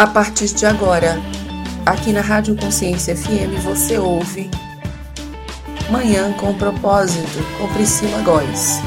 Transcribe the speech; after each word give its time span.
A 0.00 0.06
partir 0.06 0.46
de 0.54 0.64
agora, 0.64 1.16
aqui 1.84 2.10
na 2.10 2.22
Rádio 2.22 2.56
Consciência 2.56 3.14
FM 3.14 3.62
você 3.62 3.98
ouve 3.98 4.48
Manhã 5.92 6.34
com 6.38 6.56
Propósito, 6.56 7.36
com 7.58 7.70
Priscila 7.74 8.22
Góes. 8.22 8.78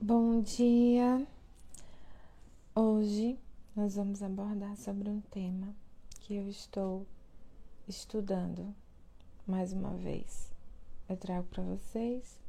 Bom 0.00 0.40
dia! 0.40 1.24
Hoje 2.74 3.38
nós 3.76 3.94
vamos 3.94 4.24
abordar 4.24 4.76
sobre 4.76 5.08
um 5.08 5.20
tema 5.30 5.68
que 6.22 6.34
eu 6.34 6.48
estou 6.48 7.06
estudando 7.86 8.74
mais 9.46 9.72
uma 9.72 9.90
vez. 9.90 10.50
Eu 11.08 11.16
trago 11.16 11.46
para 11.46 11.62
vocês 11.62 12.40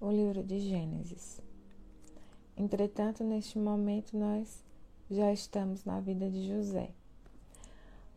o 0.00 0.10
livro 0.10 0.42
de 0.42 0.58
Gênesis. 0.58 1.42
Entretanto, 2.56 3.22
neste 3.22 3.58
momento, 3.58 4.16
nós 4.16 4.66
já 5.10 5.32
estamos 5.32 5.84
na 5.84 6.00
vida 6.00 6.28
de 6.28 6.46
José. 6.46 6.90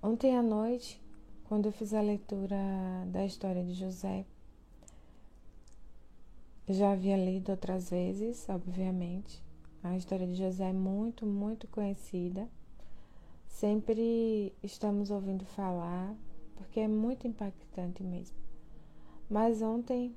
Ontem 0.03 0.35
à 0.35 0.41
noite, 0.41 1.01
quando 1.45 1.67
eu 1.67 1.71
fiz 1.71 1.93
a 1.93 2.01
leitura 2.01 2.57
da 3.07 3.25
história 3.25 3.63
de 3.63 3.73
José, 3.73 4.25
já 6.67 6.91
havia 6.91 7.17
lido 7.17 7.49
outras 7.49 7.89
vezes, 7.89 8.47
obviamente. 8.49 9.43
A 9.83 9.95
história 9.95 10.27
de 10.27 10.35
José 10.35 10.69
é 10.69 10.73
muito, 10.73 11.25
muito 11.25 11.67
conhecida. 11.67 12.47
Sempre 13.47 14.53
estamos 14.61 15.11
ouvindo 15.11 15.45
falar, 15.45 16.15
porque 16.55 16.79
é 16.79 16.87
muito 16.87 17.27
impactante 17.27 18.03
mesmo. 18.03 18.37
Mas 19.29 19.61
ontem 19.61 20.15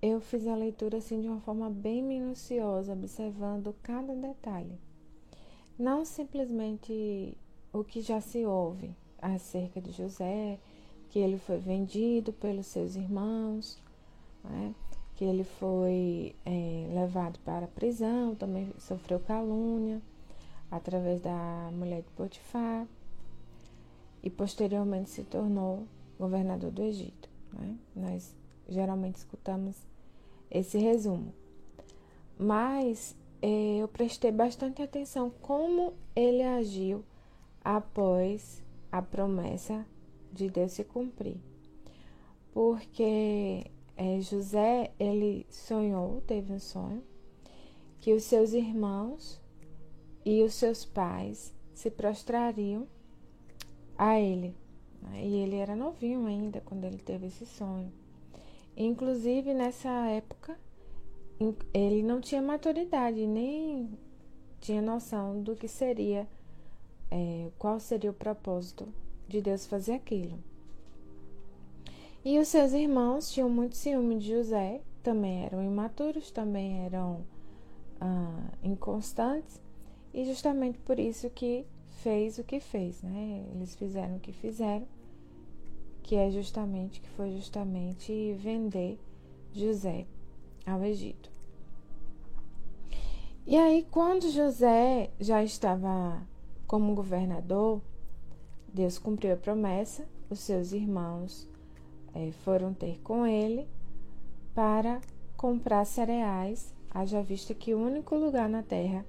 eu 0.00 0.20
fiz 0.20 0.46
a 0.46 0.54
leitura 0.54 0.98
assim 0.98 1.20
de 1.20 1.28
uma 1.28 1.40
forma 1.40 1.70
bem 1.70 2.02
minuciosa, 2.02 2.92
observando 2.92 3.74
cada 3.82 4.14
detalhe. 4.14 4.78
Não 5.78 6.04
simplesmente 6.04 7.36
o 7.72 7.82
que 7.82 8.00
já 8.00 8.20
se 8.20 8.44
ouve 8.44 8.94
acerca 9.20 9.80
de 9.80 9.92
José, 9.92 10.58
que 11.08 11.18
ele 11.18 11.38
foi 11.38 11.58
vendido 11.58 12.32
pelos 12.32 12.66
seus 12.66 12.96
irmãos, 12.96 13.80
né? 14.44 14.74
que 15.14 15.24
ele 15.24 15.44
foi 15.44 16.34
é, 16.44 16.88
levado 16.92 17.38
para 17.40 17.66
a 17.66 17.68
prisão, 17.68 18.34
também 18.34 18.72
sofreu 18.78 19.20
calúnia 19.20 20.00
através 20.70 21.20
da 21.20 21.70
mulher 21.72 22.02
de 22.02 22.10
Potifar 22.10 22.86
e 24.22 24.30
posteriormente 24.30 25.10
se 25.10 25.22
tornou 25.22 25.84
governador 26.18 26.70
do 26.70 26.82
Egito. 26.82 27.28
Né? 27.52 27.76
Nós 27.94 28.34
geralmente 28.68 29.16
escutamos 29.16 29.76
esse 30.50 30.78
resumo. 30.78 31.32
Mas 32.38 33.14
eu 33.42 33.88
prestei 33.88 34.30
bastante 34.30 34.80
atenção 34.82 35.28
como 35.28 35.94
ele 36.14 36.42
agiu 36.42 37.04
após 37.64 38.62
a 38.90 39.02
promessa 39.02 39.84
de 40.32 40.48
Deus 40.48 40.72
se 40.72 40.84
cumprir. 40.84 41.36
Porque 42.52 43.70
é, 43.96 44.20
José, 44.20 44.92
ele 44.98 45.46
sonhou, 45.50 46.20
teve 46.22 46.52
um 46.52 46.58
sonho, 46.58 47.02
que 48.00 48.12
os 48.12 48.24
seus 48.24 48.52
irmãos 48.52 49.40
e 50.24 50.42
os 50.42 50.54
seus 50.54 50.84
pais 50.84 51.54
se 51.74 51.90
prostrariam 51.90 52.86
a 53.96 54.18
ele. 54.18 54.54
Né? 55.00 55.24
E 55.24 55.34
ele 55.36 55.56
era 55.56 55.76
novinho 55.76 56.26
ainda 56.26 56.60
quando 56.60 56.84
ele 56.84 56.98
teve 56.98 57.26
esse 57.26 57.46
sonho. 57.46 57.92
Inclusive, 58.76 59.52
nessa 59.52 59.90
época, 60.08 60.58
ele 61.72 62.02
não 62.02 62.20
tinha 62.20 62.42
maturidade, 62.42 63.26
nem 63.26 63.90
tinha 64.60 64.80
noção 64.80 65.42
do 65.42 65.56
que 65.56 65.66
seria, 65.66 66.26
é, 67.10 67.50
qual 67.58 67.80
seria 67.80 68.10
o 68.10 68.14
propósito 68.14 68.88
de 69.26 69.40
Deus 69.40 69.66
fazer 69.66 69.94
aquilo. 69.94 70.38
E 72.24 72.38
os 72.38 72.46
seus 72.48 72.72
irmãos 72.72 73.32
tinham 73.32 73.50
muito 73.50 73.76
ciúme 73.76 74.18
de 74.18 74.28
José, 74.28 74.80
também 75.02 75.44
eram 75.44 75.64
imaturos, 75.64 76.30
também 76.30 76.84
eram 76.84 77.24
ah, 78.00 78.52
inconstantes, 78.62 79.60
e 80.14 80.24
justamente 80.24 80.78
por 80.78 81.00
isso 81.00 81.28
que 81.30 81.66
fez 82.02 82.38
o 82.38 82.44
que 82.44 82.60
fez, 82.60 83.02
né? 83.02 83.44
Eles 83.52 83.74
fizeram 83.74 84.16
o 84.16 84.20
que 84.20 84.32
fizeram, 84.32 84.86
que 86.02 86.14
é 86.14 86.30
justamente, 86.30 87.00
que 87.00 87.08
foi 87.10 87.32
justamente 87.32 88.34
vender 88.34 89.00
José 89.52 90.06
ao 90.64 90.84
Egito. 90.84 91.31
E 93.44 93.56
aí, 93.56 93.84
quando 93.90 94.30
José 94.30 95.10
já 95.18 95.42
estava 95.42 96.22
como 96.66 96.94
governador, 96.94 97.80
Deus 98.72 98.98
cumpriu 98.98 99.34
a 99.34 99.36
promessa, 99.36 100.06
os 100.30 100.38
seus 100.38 100.72
irmãos 100.72 101.48
é, 102.14 102.30
foram 102.44 102.72
ter 102.72 103.00
com 103.02 103.26
ele 103.26 103.66
para 104.54 105.00
comprar 105.36 105.84
cereais, 105.84 106.72
haja 106.88 107.20
vista 107.20 107.52
que 107.52 107.74
o 107.74 107.84
único 107.84 108.14
lugar 108.14 108.48
na 108.48 108.62
terra 108.62 109.04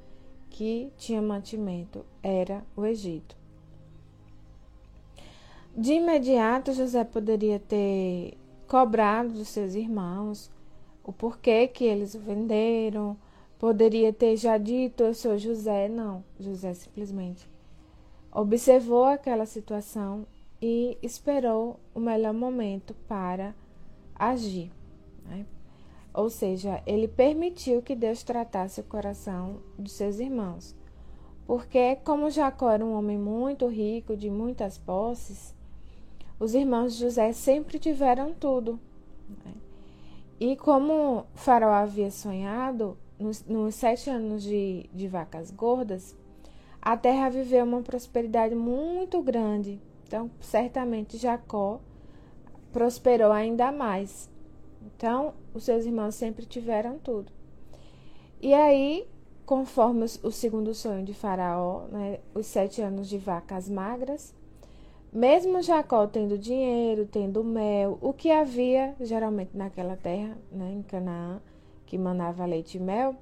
que 0.49 0.91
tinha 0.97 1.21
mantimento 1.21 2.03
era 2.21 2.63
o 2.75 2.85
Egito. 2.85 3.35
De 5.75 5.93
imediato, 5.93 6.73
José 6.73 7.03
poderia 7.03 7.59
ter 7.59 8.37
cobrado 8.67 9.29
dos 9.33 9.47
seus 9.47 9.75
irmãos 9.75 10.51
o 11.03 11.13
porquê 11.13 11.67
que 11.67 11.83
eles 11.83 12.15
o 12.15 12.19
venderam, 12.19 13.15
Poderia 13.63 14.11
ter 14.11 14.35
já 14.35 14.57
dito 14.57 15.03
eu 15.03 15.13
sou 15.13 15.37
José, 15.37 15.87
não. 15.87 16.21
José 16.37 16.73
simplesmente 16.73 17.49
observou 18.29 19.05
aquela 19.05 19.45
situação 19.45 20.27
e 20.61 20.97
esperou 21.01 21.79
o 21.95 21.99
melhor 22.01 22.33
momento 22.33 22.93
para 23.07 23.55
agir. 24.13 24.69
Né? 25.23 25.45
Ou 26.13 26.29
seja, 26.29 26.83
ele 26.85 27.07
permitiu 27.07 27.81
que 27.81 27.95
Deus 27.95 28.21
tratasse 28.21 28.81
o 28.81 28.83
coração 28.83 29.61
dos 29.79 29.93
seus 29.93 30.19
irmãos. 30.19 30.75
Porque, 31.47 31.95
como 32.03 32.29
Jacó 32.29 32.69
era 32.69 32.85
um 32.85 32.93
homem 32.93 33.17
muito 33.17 33.65
rico, 33.67 34.17
de 34.17 34.29
muitas 34.29 34.77
posses, 34.77 35.55
os 36.37 36.53
irmãos 36.53 36.95
de 36.95 36.99
José 36.99 37.31
sempre 37.31 37.79
tiveram 37.79 38.33
tudo. 38.33 38.77
Né? 39.29 39.53
E 40.37 40.57
como 40.57 41.25
Faraó 41.33 41.71
havia 41.71 42.11
sonhado, 42.11 42.97
nos, 43.23 43.43
nos 43.45 43.75
sete 43.75 44.09
anos 44.09 44.43
de, 44.43 44.89
de 44.93 45.07
vacas 45.07 45.49
gordas, 45.49 46.15
a 46.81 46.97
terra 46.97 47.29
viveu 47.29 47.63
uma 47.63 47.81
prosperidade 47.81 48.53
muito 48.53 49.21
grande. 49.21 49.81
Então, 50.05 50.29
certamente 50.41 51.17
Jacó 51.17 51.79
prosperou 52.71 53.31
ainda 53.31 53.71
mais. 53.71 54.29
Então, 54.85 55.33
os 55.53 55.63
seus 55.63 55.85
irmãos 55.85 56.15
sempre 56.15 56.45
tiveram 56.45 56.99
tudo. 56.99 57.31
E 58.41 58.53
aí, 58.53 59.07
conforme 59.45 60.05
o 60.21 60.31
segundo 60.31 60.73
sonho 60.73 61.05
de 61.05 61.13
Faraó, 61.13 61.87
né, 61.89 62.19
os 62.35 62.45
sete 62.45 62.81
anos 62.81 63.07
de 63.07 63.17
vacas 63.17 63.69
magras, 63.69 64.35
mesmo 65.11 65.61
Jacó 65.61 66.05
tendo 66.07 66.37
dinheiro, 66.37 67.05
tendo 67.05 67.43
mel, 67.43 67.97
o 68.01 68.11
que 68.11 68.29
havia 68.29 68.93
geralmente 68.99 69.55
naquela 69.55 69.95
terra, 69.95 70.37
né, 70.51 70.73
em 70.73 70.81
Canaã, 70.81 71.41
que 71.93 71.97
manava 71.99 72.43
leite 72.43 72.77
e 72.77 72.79
mel, 72.79 73.15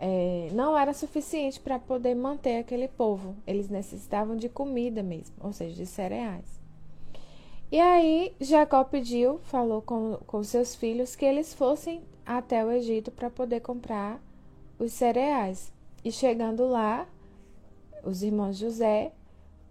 é, 0.00 0.48
não 0.52 0.76
era 0.76 0.92
suficiente 0.92 1.60
para 1.60 1.78
poder 1.78 2.16
manter 2.16 2.58
aquele 2.58 2.88
povo. 2.88 3.36
Eles 3.46 3.68
necessitavam 3.68 4.34
de 4.34 4.48
comida 4.48 5.00
mesmo, 5.00 5.36
ou 5.40 5.52
seja, 5.52 5.76
de 5.76 5.86
cereais. 5.86 6.60
E 7.70 7.78
aí 7.78 8.34
Jacó 8.40 8.82
pediu, 8.82 9.38
falou 9.44 9.80
com, 9.80 10.18
com 10.26 10.42
seus 10.42 10.74
filhos 10.74 11.14
que 11.14 11.24
eles 11.24 11.54
fossem 11.54 12.02
até 12.26 12.64
o 12.64 12.72
Egito 12.72 13.12
para 13.12 13.30
poder 13.30 13.60
comprar 13.60 14.20
os 14.76 14.90
cereais. 14.90 15.72
E 16.04 16.10
chegando 16.10 16.66
lá, 16.66 17.06
os 18.02 18.24
irmãos 18.24 18.58
José 18.58 19.12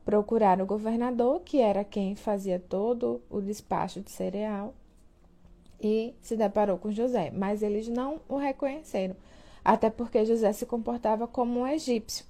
procuraram 0.05 0.63
o 0.63 0.67
governador, 0.67 1.41
que 1.41 1.59
era 1.59 1.83
quem 1.83 2.15
fazia 2.15 2.57
todo 2.57 3.21
o 3.29 3.41
despacho 3.41 3.99
de 3.99 4.11
cereal, 4.11 4.73
e 5.83 6.15
se 6.21 6.37
deparou 6.37 6.77
com 6.77 6.91
José, 6.91 7.29
mas 7.35 7.61
eles 7.61 7.89
não 7.89 8.21
o 8.29 8.37
reconheceram, 8.37 9.15
até 9.63 9.89
porque 9.89 10.25
José 10.25 10.53
se 10.53 10.65
comportava 10.65 11.27
como 11.27 11.59
um 11.59 11.67
egípcio 11.67 12.25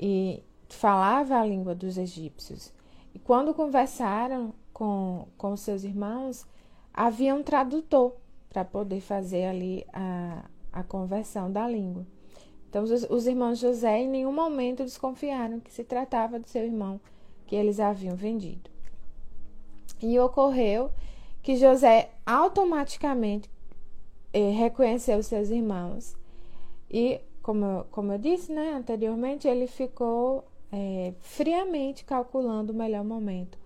e 0.00 0.42
falava 0.70 1.38
a 1.38 1.44
língua 1.44 1.74
dos 1.74 1.98
egípcios. 1.98 2.72
E 3.14 3.18
quando 3.18 3.52
conversaram 3.52 4.54
com, 4.72 5.28
com 5.36 5.54
seus 5.54 5.84
irmãos, 5.84 6.46
havia 6.92 7.34
um 7.34 7.42
tradutor 7.42 8.14
para 8.48 8.64
poder 8.64 9.00
fazer 9.00 9.44
ali 9.44 9.86
a, 9.92 10.46
a 10.72 10.82
conversão 10.82 11.52
da 11.52 11.68
língua. 11.68 12.06
Então, 12.70 12.82
os, 12.82 12.90
os 13.10 13.26
irmãos 13.26 13.58
José 13.58 14.00
em 14.00 14.08
nenhum 14.08 14.32
momento 14.32 14.82
desconfiaram 14.82 15.60
que 15.60 15.72
se 15.72 15.84
tratava 15.84 16.38
do 16.38 16.48
seu 16.48 16.64
irmão 16.64 17.00
que 17.46 17.54
eles 17.54 17.78
haviam 17.78 18.16
vendido. 18.16 18.70
E 20.02 20.18
ocorreu 20.18 20.90
que 21.44 21.56
José 21.56 22.10
automaticamente 22.26 23.50
eh, 24.32 24.50
reconheceu 24.50 25.22
seus 25.22 25.50
irmãos 25.50 26.16
e 26.90 27.20
como, 27.42 27.84
como 27.90 28.12
eu 28.12 28.18
disse 28.18 28.50
né, 28.50 28.72
anteriormente, 28.72 29.46
ele 29.46 29.66
ficou 29.66 30.44
é, 30.72 31.12
friamente 31.20 32.02
calculando 32.02 32.72
o 32.72 32.76
melhor 32.76 33.04
momento 33.04 33.58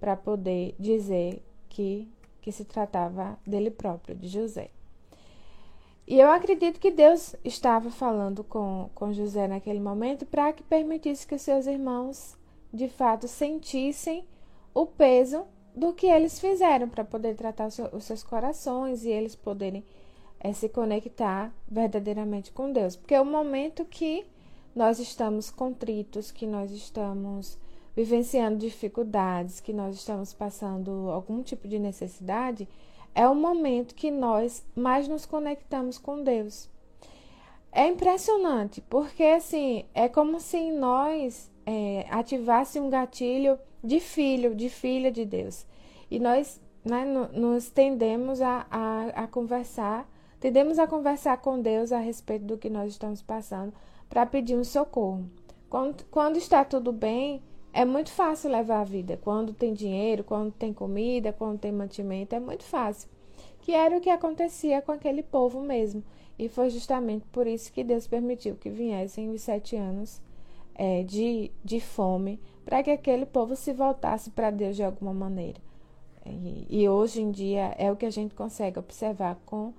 para 0.00 0.16
poder 0.16 0.74
dizer 0.76 1.40
que, 1.68 2.10
que 2.42 2.50
se 2.50 2.64
tratava 2.64 3.38
dele 3.46 3.70
próprio, 3.70 4.16
de 4.16 4.26
José. 4.26 4.70
E 6.08 6.18
eu 6.18 6.28
acredito 6.28 6.80
que 6.80 6.90
Deus 6.90 7.36
estava 7.44 7.88
falando 7.90 8.42
com, 8.42 8.90
com 8.92 9.12
José 9.12 9.46
naquele 9.46 9.78
momento 9.78 10.26
para 10.26 10.52
que 10.52 10.64
permitisse 10.64 11.24
que 11.24 11.38
seus 11.38 11.68
irmãos 11.68 12.36
de 12.74 12.88
fato 12.88 13.28
sentissem 13.28 14.26
o 14.74 14.84
peso 14.84 15.44
do 15.74 15.92
que 15.92 16.06
eles 16.06 16.40
fizeram 16.40 16.88
para 16.88 17.04
poder 17.04 17.34
tratar 17.34 17.68
os 17.92 18.04
seus 18.04 18.22
corações 18.22 19.04
e 19.04 19.10
eles 19.10 19.34
poderem 19.34 19.84
é, 20.38 20.52
se 20.52 20.68
conectar 20.68 21.52
verdadeiramente 21.68 22.50
com 22.52 22.72
Deus. 22.72 22.96
Porque 22.96 23.14
é 23.14 23.20
o 23.20 23.24
momento 23.24 23.84
que 23.84 24.26
nós 24.74 24.98
estamos 24.98 25.50
contritos, 25.50 26.30
que 26.30 26.46
nós 26.46 26.70
estamos 26.70 27.58
vivenciando 27.94 28.58
dificuldades, 28.58 29.60
que 29.60 29.72
nós 29.72 29.96
estamos 29.96 30.32
passando 30.32 31.10
algum 31.10 31.42
tipo 31.42 31.68
de 31.68 31.78
necessidade, 31.78 32.68
é 33.14 33.26
o 33.28 33.34
momento 33.34 33.94
que 33.94 34.10
nós 34.10 34.64
mais 34.74 35.08
nos 35.08 35.26
conectamos 35.26 35.98
com 35.98 36.22
Deus. 36.22 36.68
É 37.72 37.86
impressionante, 37.86 38.80
porque 38.80 39.22
assim, 39.22 39.84
é 39.94 40.08
como 40.08 40.40
se 40.40 40.70
nós 40.72 41.50
é, 41.66 42.06
ativasse 42.10 42.80
um 42.80 42.90
gatilho 42.90 43.58
de 43.82 44.00
filho, 44.00 44.54
de 44.54 44.68
filha 44.68 45.10
de 45.10 45.24
Deus. 45.24 45.66
E 46.10 46.18
nós 46.18 46.60
né, 46.84 47.04
nos 47.32 47.70
tendemos 47.70 48.40
a, 48.40 48.66
a, 48.70 49.06
a 49.24 49.26
conversar, 49.26 50.08
tendemos 50.38 50.78
a 50.78 50.86
conversar 50.86 51.38
com 51.38 51.60
Deus 51.60 51.92
a 51.92 51.98
respeito 51.98 52.44
do 52.44 52.58
que 52.58 52.70
nós 52.70 52.92
estamos 52.92 53.22
passando 53.22 53.72
para 54.08 54.26
pedir 54.26 54.56
um 54.56 54.64
socorro. 54.64 55.24
Quando, 55.68 56.04
quando 56.10 56.36
está 56.36 56.64
tudo 56.64 56.92
bem, 56.92 57.42
é 57.72 57.84
muito 57.84 58.10
fácil 58.10 58.50
levar 58.50 58.80
a 58.80 58.84
vida. 58.84 59.18
Quando 59.22 59.52
tem 59.52 59.72
dinheiro, 59.72 60.24
quando 60.24 60.52
tem 60.52 60.72
comida, 60.72 61.32
quando 61.32 61.58
tem 61.58 61.70
mantimento, 61.70 62.34
é 62.34 62.40
muito 62.40 62.64
fácil. 62.64 63.08
Que 63.60 63.72
era 63.72 63.96
o 63.96 64.00
que 64.00 64.10
acontecia 64.10 64.82
com 64.82 64.90
aquele 64.90 65.22
povo 65.22 65.60
mesmo. 65.60 66.02
E 66.38 66.48
foi 66.48 66.70
justamente 66.70 67.26
por 67.30 67.46
isso 67.46 67.72
que 67.72 67.84
Deus 67.84 68.06
permitiu 68.06 68.56
que 68.56 68.70
viessem 68.70 69.30
os 69.30 69.42
sete 69.42 69.76
anos 69.76 70.20
é, 70.80 71.02
de, 71.02 71.52
de 71.62 71.78
fome, 71.78 72.40
para 72.64 72.82
que 72.82 72.90
aquele 72.90 73.26
povo 73.26 73.54
se 73.54 73.70
voltasse 73.70 74.30
para 74.30 74.50
Deus 74.50 74.76
de 74.76 74.82
alguma 74.82 75.12
maneira. 75.12 75.60
E, 76.24 76.66
e, 76.70 76.88
hoje 76.88 77.20
em 77.20 77.30
dia 77.30 77.74
é 77.76 77.92
o 77.92 77.96
que 77.96 78.06
a 78.06 78.10
gente 78.10 78.34
consegue 78.34 78.78
observar 78.78 79.38
com, 79.44 79.74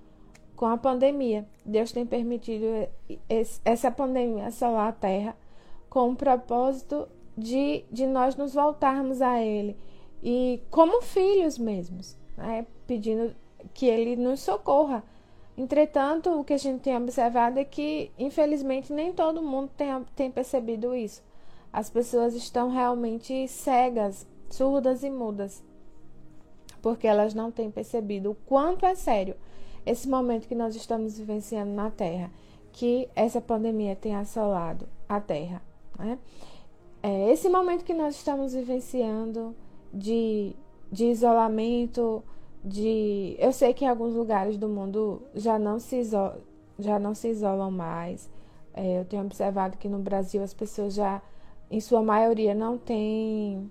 com 0.56 0.68
a 0.68 0.78
pandemia. 0.78 1.48
Deus 1.66 1.92
tem 1.92 2.06
permitido 2.06 2.88
esse, 3.28 3.60
essa 3.66 3.90
pandemia 3.90 4.46
assolar 4.46 4.90
a 4.90 4.92
terra 4.92 5.36
com 5.90 6.12
o 6.12 6.16
propósito 6.16 7.08
de, 7.36 7.84
de 7.92 8.06
nós 8.06 8.36
nos 8.36 8.54
voltarmos 8.54 9.24
a 9.24 9.42
Ele 9.42 9.76
e 10.22 10.62
como 10.70 11.02
filhos 11.02 11.58
mesmos, 11.58 12.16
né? 12.38 12.68
pedindo 12.86 13.36
que 13.74 13.88
Ele 13.88 14.16
nos 14.16 14.40
socorra. 14.40 15.04
Entretanto, 15.62 16.32
o 16.32 16.44
que 16.44 16.54
a 16.54 16.58
gente 16.58 16.82
tem 16.82 16.98
observado 16.98 17.60
é 17.60 17.64
que, 17.64 18.12
infelizmente, 18.18 18.92
nem 18.92 19.14
todo 19.14 19.44
mundo 19.44 19.70
tem, 19.78 19.90
tem 20.16 20.32
percebido 20.32 20.96
isso. 20.96 21.22
As 21.72 21.88
pessoas 21.88 22.34
estão 22.34 22.72
realmente 22.72 23.48
cegas, 23.48 24.26
surdas 24.50 25.04
e 25.04 25.10
mudas, 25.12 25.64
porque 26.82 27.06
elas 27.06 27.36
não 27.36 27.52
têm 27.52 27.70
percebido 27.70 28.32
o 28.32 28.36
quanto 28.48 28.88
é 28.88 28.96
sério 28.96 29.36
esse 29.86 30.10
momento 30.10 30.48
que 30.48 30.56
nós 30.56 30.76
estamos 30.76 31.20
vivenciando 31.20 31.72
na 31.72 31.92
Terra, 31.92 32.32
que 32.72 33.08
essa 33.16 33.40
pandemia 33.40 33.96
tem 33.96 34.16
assolado 34.16 34.90
a 35.08 35.22
Terra. 35.22 35.62
Né? 36.00 36.18
É, 37.04 37.32
esse 37.32 37.48
momento 37.50 37.86
que 37.86 37.94
nós 37.94 38.16
estamos 38.16 38.56
vivenciando 38.56 39.56
de, 39.94 40.56
de 40.92 41.06
isolamento, 41.06 42.24
de. 42.64 43.36
Eu 43.40 43.52
sei 43.52 43.74
que 43.74 43.86
em 43.86 43.88
alguns 43.88 44.14
lugares 44.14 44.58
do 44.58 44.68
mundo 44.68 45.22
já 45.34 45.58
não 45.58 45.80
se, 45.80 45.98
isolam, 45.98 46.38
já 46.80 47.00
não 47.00 47.14
se 47.14 47.30
isolam 47.30 47.72
mais. 47.72 48.30
É, 48.74 49.00
eu 49.00 49.06
tenho 49.06 49.24
observado 49.24 49.78
que 49.78 49.90
no 49.90 50.00
Brasil 50.00 50.42
as 50.44 50.54
pessoas 50.54 50.94
já, 50.94 51.22
em 51.70 51.80
sua 51.80 52.02
maioria, 52.02 52.54
não 52.56 52.78
têm. 52.78 53.70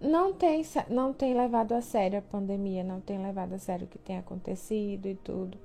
Não 0.00 0.32
tem, 0.32 0.62
não 0.88 1.12
tem 1.12 1.32
levado 1.32 1.72
a 1.72 1.80
sério 1.80 2.18
a 2.18 2.22
pandemia, 2.22 2.82
não 2.82 3.00
tem 3.00 3.22
levado 3.22 3.52
a 3.52 3.58
sério 3.58 3.86
o 3.86 3.88
que 3.88 3.98
tem 3.98 4.18
acontecido 4.18 5.06
e 5.06 5.14
tudo. 5.14 5.56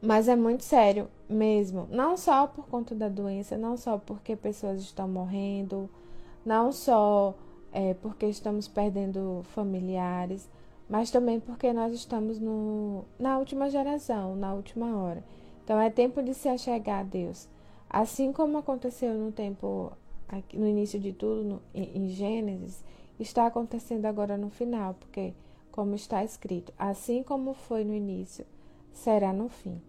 Mas 0.00 0.28
é 0.28 0.36
muito 0.36 0.64
sério 0.64 1.08
mesmo. 1.28 1.86
Não 1.90 2.16
só 2.16 2.46
por 2.46 2.66
conta 2.68 2.94
da 2.94 3.08
doença, 3.08 3.58
não 3.58 3.76
só 3.76 3.98
porque 3.98 4.34
pessoas 4.34 4.80
estão 4.80 5.06
morrendo, 5.06 5.90
não 6.44 6.72
só 6.72 7.34
é, 7.72 7.94
porque 7.94 8.26
estamos 8.26 8.68
perdendo 8.68 9.42
familiares, 9.54 10.48
mas 10.88 11.10
também 11.10 11.38
porque 11.38 11.72
nós 11.72 11.92
estamos 11.92 12.38
no, 12.38 13.04
na 13.18 13.38
última 13.38 13.70
geração, 13.70 14.34
na 14.34 14.52
última 14.52 14.96
hora. 14.96 15.22
Então 15.64 15.80
é 15.80 15.88
tempo 15.88 16.22
de 16.22 16.34
se 16.34 16.48
achegar 16.48 17.00
a 17.00 17.04
Deus. 17.04 17.48
Assim 17.88 18.32
como 18.32 18.58
aconteceu 18.58 19.14
no 19.14 19.32
tempo, 19.32 19.92
no 20.52 20.66
início 20.66 20.98
de 20.98 21.12
tudo, 21.12 21.44
no, 21.44 21.62
em 21.74 22.08
Gênesis, 22.08 22.84
está 23.18 23.46
acontecendo 23.46 24.06
agora 24.06 24.36
no 24.36 24.50
final, 24.50 24.94
porque, 24.94 25.34
como 25.70 25.94
está 25.94 26.24
escrito, 26.24 26.72
assim 26.78 27.22
como 27.22 27.54
foi 27.54 27.84
no 27.84 27.94
início, 27.94 28.44
será 28.92 29.32
no 29.32 29.48
fim. 29.48 29.80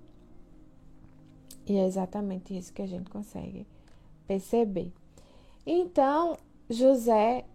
E 1.65 1.77
é 1.77 1.85
exatamente 1.85 2.57
isso 2.57 2.73
que 2.73 2.81
a 2.81 2.87
gente 2.87 3.09
consegue 3.09 3.65
perceber. 4.27 4.91
Então, 5.65 6.37
José, 6.69 7.45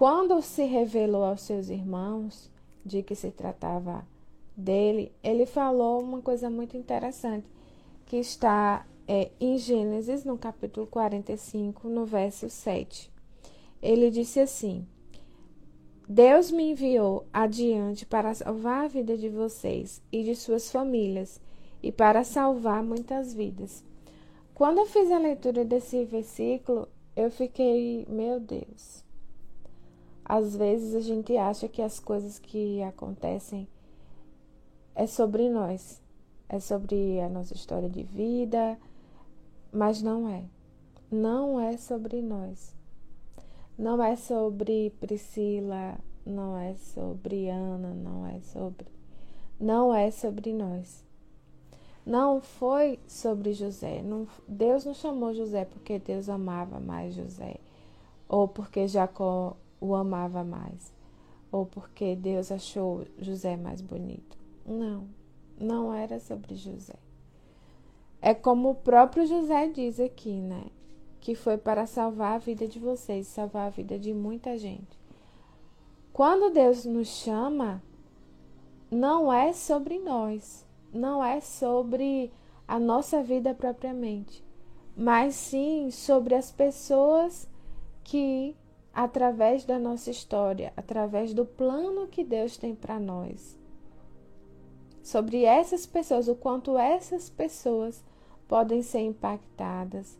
quando 0.00 0.40
se 0.40 0.64
revelou 0.64 1.22
aos 1.22 1.42
seus 1.42 1.68
irmãos 1.68 2.50
de 2.82 3.02
que 3.02 3.14
se 3.14 3.30
tratava 3.30 4.02
dele, 4.56 5.12
ele 5.22 5.44
falou 5.44 6.00
uma 6.00 6.22
coisa 6.22 6.48
muito 6.48 6.74
interessante 6.74 7.46
que 8.06 8.16
está 8.16 8.86
é, 9.06 9.30
em 9.38 9.58
Gênesis, 9.58 10.24
no 10.24 10.38
capítulo 10.38 10.86
45, 10.86 11.86
no 11.86 12.06
verso 12.06 12.48
7. 12.48 13.12
Ele 13.82 14.10
disse 14.10 14.40
assim: 14.40 14.86
Deus 16.08 16.50
me 16.50 16.70
enviou 16.70 17.26
adiante 17.30 18.06
para 18.06 18.32
salvar 18.32 18.86
a 18.86 18.88
vida 18.88 19.18
de 19.18 19.28
vocês 19.28 20.00
e 20.10 20.24
de 20.24 20.34
suas 20.34 20.72
famílias 20.72 21.38
e 21.82 21.92
para 21.92 22.24
salvar 22.24 22.82
muitas 22.82 23.34
vidas. 23.34 23.84
Quando 24.54 24.78
eu 24.78 24.86
fiz 24.86 25.10
a 25.10 25.18
leitura 25.18 25.62
desse 25.62 26.06
versículo, 26.06 26.88
eu 27.14 27.30
fiquei, 27.30 28.06
meu 28.08 28.40
Deus. 28.40 29.09
Às 30.32 30.54
vezes 30.54 30.94
a 30.94 31.00
gente 31.00 31.36
acha 31.36 31.66
que 31.66 31.82
as 31.82 31.98
coisas 31.98 32.38
que 32.38 32.80
acontecem 32.84 33.66
é 34.94 35.04
sobre 35.04 35.50
nós, 35.50 36.00
é 36.48 36.60
sobre 36.60 37.20
a 37.20 37.28
nossa 37.28 37.52
história 37.52 37.90
de 37.90 38.04
vida, 38.04 38.78
mas 39.72 40.00
não 40.00 40.28
é. 40.28 40.44
Não 41.10 41.58
é 41.58 41.76
sobre 41.76 42.22
nós. 42.22 42.76
Não 43.76 44.00
é 44.00 44.14
sobre 44.14 44.90
Priscila, 45.00 45.98
não 46.24 46.56
é 46.56 46.76
sobre 46.76 47.48
Ana, 47.48 47.92
não 47.92 48.24
é 48.24 48.38
sobre. 48.38 48.86
Não 49.58 49.92
é 49.92 50.12
sobre 50.12 50.52
nós. 50.52 51.04
Não 52.06 52.40
foi 52.40 53.00
sobre 53.08 53.52
José. 53.52 54.00
Não, 54.00 54.28
Deus 54.46 54.84
não 54.84 54.94
chamou 54.94 55.34
José 55.34 55.64
porque 55.64 55.98
Deus 55.98 56.28
amava 56.28 56.78
mais 56.78 57.16
José, 57.16 57.56
ou 58.28 58.46
porque 58.46 58.86
Jacó 58.86 59.56
o 59.80 59.94
amava 59.94 60.44
mais, 60.44 60.92
ou 61.50 61.66
porque 61.66 62.14
Deus 62.14 62.52
achou 62.52 63.06
José 63.18 63.56
mais 63.56 63.80
bonito. 63.80 64.38
Não, 64.66 65.08
não 65.58 65.92
era 65.92 66.18
sobre 66.18 66.54
José. 66.54 66.96
É 68.20 68.34
como 68.34 68.70
o 68.70 68.74
próprio 68.74 69.26
José 69.26 69.68
diz 69.68 69.98
aqui, 69.98 70.40
né? 70.40 70.66
Que 71.20 71.34
foi 71.34 71.56
para 71.56 71.86
salvar 71.86 72.34
a 72.34 72.38
vida 72.38 72.66
de 72.66 72.78
vocês, 72.78 73.26
salvar 73.26 73.66
a 73.66 73.70
vida 73.70 73.98
de 73.98 74.12
muita 74.12 74.58
gente. 74.58 74.98
Quando 76.12 76.52
Deus 76.52 76.84
nos 76.84 77.08
chama, 77.08 77.82
não 78.90 79.32
é 79.32 79.52
sobre 79.52 79.98
nós, 79.98 80.66
não 80.92 81.24
é 81.24 81.40
sobre 81.40 82.30
a 82.66 82.78
nossa 82.78 83.22
vida 83.22 83.54
propriamente, 83.54 84.44
mas 84.96 85.34
sim 85.34 85.90
sobre 85.90 86.34
as 86.34 86.50
pessoas 86.50 87.48
que, 88.04 88.54
através 89.04 89.64
da 89.64 89.78
nossa 89.78 90.10
história, 90.10 90.74
através 90.76 91.32
do 91.32 91.46
plano 91.46 92.06
que 92.06 92.22
Deus 92.22 92.58
tem 92.58 92.74
para 92.74 93.00
nós, 93.00 93.58
sobre 95.02 95.44
essas 95.44 95.86
pessoas, 95.86 96.28
o 96.28 96.34
quanto 96.34 96.76
essas 96.76 97.30
pessoas 97.30 98.04
podem 98.46 98.82
ser 98.82 99.00
impactadas, 99.00 100.18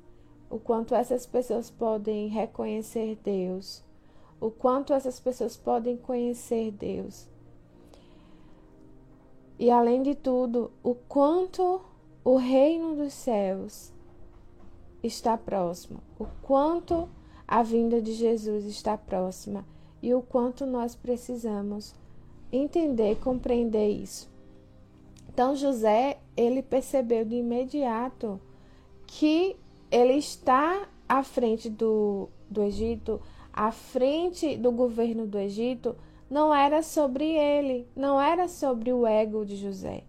o 0.49 0.59
quanto 0.59 0.95
essas 0.95 1.27
pessoas 1.27 1.71
podem 1.71 2.29
reconhecer 2.29 3.19
Deus, 3.23 3.85
o 4.41 4.51
quanto 4.51 4.95
essas 4.95 5.21
pessoas 5.21 5.59
podem 5.59 5.99
conhecer 5.99 6.71
Deus. 6.71 7.29
E 9.59 9.71
além 9.71 10.03
de 10.03 10.15
tudo, 10.15 10.71
o 10.83 10.95
quanto 10.95 11.83
o 12.25 12.37
reino 12.37 12.97
dos 12.97 13.13
céus 13.13 13.93
está 15.03 15.37
próximo, 15.37 16.01
o 16.19 16.25
quanto 16.41 17.11
a 17.51 17.65
vinda 17.65 18.01
de 18.01 18.13
Jesus 18.13 18.65
está 18.65 18.97
próxima 18.97 19.67
e 20.01 20.15
o 20.15 20.23
quanto 20.23 20.65
nós 20.65 20.95
precisamos 20.95 21.93
entender, 22.53 23.17
compreender 23.17 23.89
isso. 23.89 24.31
Então 25.29 25.57
José, 25.57 26.19
ele 26.37 26.63
percebeu 26.63 27.25
de 27.25 27.35
imediato 27.35 28.41
que 29.05 29.57
ele 29.91 30.13
está 30.13 30.89
à 31.09 31.25
frente 31.25 31.69
do, 31.69 32.29
do 32.49 32.63
Egito, 32.63 33.21
à 33.53 33.73
frente 33.73 34.57
do 34.57 34.71
governo 34.71 35.27
do 35.27 35.37
Egito, 35.37 35.97
não 36.31 36.55
era 36.55 36.85
sobre 36.85 37.25
ele, 37.25 37.85
não 37.97 38.21
era 38.21 38.47
sobre 38.47 38.93
o 38.93 39.05
ego 39.05 39.45
de 39.45 39.57
José, 39.57 40.05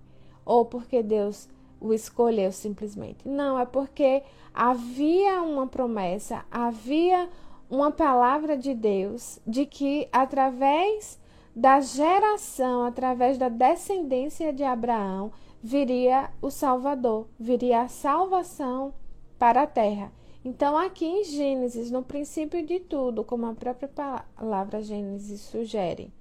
ou 0.45 0.63
porque 0.63 1.01
Deus 1.01 1.49
o 1.81 1.93
escolheu 1.93 2.51
simplesmente. 2.51 3.27
Não, 3.27 3.59
é 3.59 3.65
porque 3.65 4.23
havia 4.53 5.41
uma 5.41 5.67
promessa, 5.67 6.45
havia 6.49 7.27
uma 7.69 7.91
palavra 7.91 8.55
de 8.55 8.73
Deus 8.73 9.39
de 9.45 9.65
que 9.65 10.07
através 10.11 11.19
da 11.55 11.81
geração, 11.81 12.83
através 12.83 13.37
da 13.37 13.49
descendência 13.49 14.53
de 14.53 14.63
Abraão, 14.63 15.31
viria 15.61 16.29
o 16.41 16.49
Salvador, 16.49 17.27
viria 17.39 17.81
a 17.81 17.87
salvação 17.87 18.93
para 19.37 19.63
a 19.63 19.67
terra. 19.67 20.11
Então, 20.43 20.75
aqui 20.75 21.05
em 21.05 21.23
Gênesis, 21.23 21.91
no 21.91 22.01
princípio 22.01 22.65
de 22.65 22.79
tudo, 22.79 23.23
como 23.23 23.45
a 23.45 23.53
própria 23.53 23.87
palavra 23.87 24.81
Gênesis 24.81 25.41
sugere, 25.41 26.11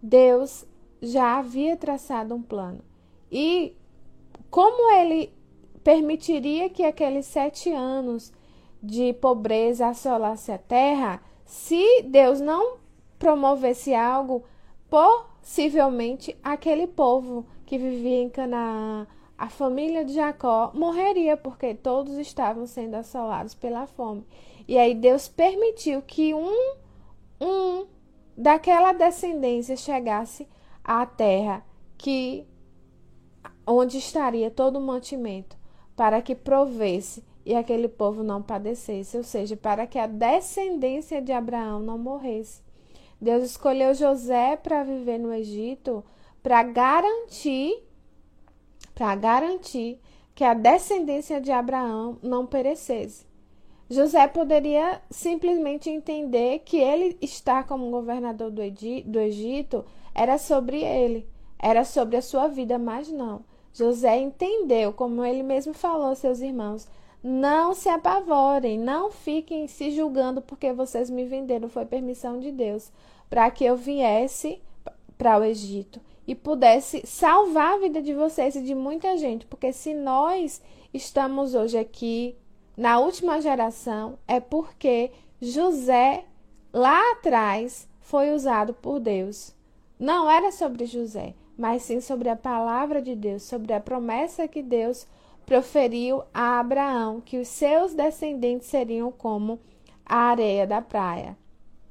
Deus 0.00 0.64
já 1.02 1.38
havia 1.38 1.76
traçado 1.76 2.34
um 2.34 2.42
plano. 2.42 2.80
E 3.30 3.76
como 4.54 4.88
ele 4.92 5.34
permitiria 5.82 6.70
que 6.70 6.84
aqueles 6.84 7.26
sete 7.26 7.72
anos 7.72 8.32
de 8.80 9.12
pobreza 9.14 9.88
assolasse 9.88 10.52
a 10.52 10.58
terra, 10.58 11.20
se 11.44 12.02
Deus 12.02 12.40
não 12.40 12.76
promovesse 13.18 13.92
algo, 13.92 14.44
possivelmente 14.88 16.38
aquele 16.40 16.86
povo 16.86 17.44
que 17.66 17.76
vivia 17.76 18.22
em 18.22 18.28
Canaã, 18.30 19.08
a 19.36 19.48
família 19.48 20.04
de 20.04 20.12
Jacó, 20.12 20.70
morreria 20.72 21.36
porque 21.36 21.74
todos 21.74 22.16
estavam 22.16 22.64
sendo 22.64 22.94
assolados 22.94 23.54
pela 23.54 23.88
fome. 23.88 24.24
E 24.68 24.78
aí 24.78 24.94
Deus 24.94 25.26
permitiu 25.26 26.00
que 26.00 26.32
um, 26.32 26.74
um 27.40 27.86
daquela 28.36 28.92
descendência 28.92 29.76
chegasse 29.76 30.46
à 30.84 31.04
terra 31.04 31.66
que 31.98 32.46
onde 33.66 33.98
estaria 33.98 34.50
todo 34.50 34.78
o 34.78 34.82
mantimento, 34.82 35.56
para 35.96 36.20
que 36.20 36.34
provesse 36.34 37.24
e 37.44 37.54
aquele 37.54 37.88
povo 37.88 38.22
não 38.22 38.42
padecesse, 38.42 39.16
ou 39.16 39.22
seja, 39.22 39.56
para 39.56 39.86
que 39.86 39.98
a 39.98 40.06
descendência 40.06 41.20
de 41.20 41.32
Abraão 41.32 41.80
não 41.80 41.98
morresse. 41.98 42.62
Deus 43.20 43.44
escolheu 43.44 43.94
José 43.94 44.56
para 44.56 44.82
viver 44.82 45.18
no 45.18 45.32
Egito 45.32 46.04
para 46.42 46.62
garantir 46.62 47.82
para 48.94 49.16
garantir 49.16 49.98
que 50.34 50.44
a 50.44 50.52
descendência 50.52 51.40
de 51.40 51.50
Abraão 51.50 52.18
não 52.22 52.46
perecesse. 52.46 53.26
José 53.88 54.26
poderia 54.28 55.00
simplesmente 55.10 55.90
entender 55.90 56.60
que 56.60 56.76
ele 56.76 57.16
estar 57.20 57.66
como 57.66 57.90
governador 57.90 58.50
do 58.50 59.20
Egito 59.20 59.84
era 60.14 60.38
sobre 60.38 60.82
ele, 60.82 61.26
era 61.58 61.84
sobre 61.84 62.16
a 62.16 62.22
sua 62.22 62.46
vida, 62.46 62.78
mas 62.78 63.10
não. 63.10 63.42
José 63.74 64.16
entendeu, 64.18 64.92
como 64.92 65.24
ele 65.24 65.42
mesmo 65.42 65.74
falou 65.74 66.06
aos 66.06 66.18
seus 66.18 66.40
irmãos: 66.40 66.88
não 67.22 67.74
se 67.74 67.88
apavorem, 67.88 68.78
não 68.78 69.10
fiquem 69.10 69.66
se 69.66 69.90
julgando 69.90 70.40
porque 70.40 70.72
vocês 70.72 71.10
me 71.10 71.24
venderam, 71.24 71.68
foi 71.68 71.84
permissão 71.84 72.38
de 72.38 72.52
Deus, 72.52 72.90
para 73.28 73.50
que 73.50 73.64
eu 73.64 73.76
viesse 73.76 74.62
para 75.18 75.38
o 75.38 75.44
Egito 75.44 76.00
e 76.26 76.34
pudesse 76.34 77.02
salvar 77.04 77.74
a 77.74 77.78
vida 77.78 78.00
de 78.00 78.14
vocês 78.14 78.54
e 78.54 78.62
de 78.62 78.74
muita 78.74 79.18
gente, 79.18 79.44
porque 79.44 79.72
se 79.72 79.92
nós 79.92 80.62
estamos 80.92 81.54
hoje 81.54 81.76
aqui 81.76 82.36
na 82.76 82.98
última 82.98 83.40
geração 83.40 84.18
é 84.26 84.40
porque 84.40 85.10
José 85.40 86.24
lá 86.72 87.00
atrás 87.12 87.88
foi 88.00 88.32
usado 88.32 88.72
por 88.74 89.00
Deus. 89.00 89.54
Não 89.98 90.28
era 90.28 90.50
sobre 90.50 90.86
José, 90.86 91.34
mas 91.56 91.82
sim 91.82 92.00
sobre 92.00 92.28
a 92.28 92.36
palavra 92.36 93.00
de 93.00 93.14
Deus, 93.14 93.42
sobre 93.42 93.72
a 93.72 93.80
promessa 93.80 94.48
que 94.48 94.62
Deus 94.62 95.06
proferiu 95.46 96.22
a 96.32 96.58
Abraão, 96.58 97.20
que 97.20 97.38
os 97.38 97.48
seus 97.48 97.94
descendentes 97.94 98.66
seriam 98.66 99.12
como 99.12 99.60
a 100.04 100.16
areia 100.16 100.66
da 100.66 100.82
praia, 100.82 101.36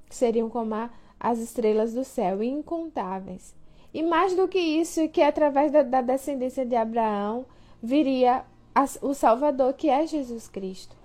seriam 0.10 0.50
como 0.50 0.76
a, 0.76 0.90
as 1.20 1.40
estrelas 1.40 1.94
do 1.94 2.04
céu, 2.04 2.44
incontáveis. 2.44 3.56
E 3.94 4.02
mais 4.02 4.36
do 4.36 4.48
que 4.48 4.60
isso, 4.60 5.08
que 5.10 5.22
através 5.22 5.72
da, 5.72 5.84
da 5.84 6.02
descendência 6.02 6.66
de 6.66 6.76
Abraão 6.76 7.46
viria 7.82 8.44
a, 8.74 8.86
o 9.02 9.14
Salvador, 9.14 9.74
que 9.74 9.90
é 9.90 10.06
Jesus 10.08 10.48
Cristo. 10.48 10.96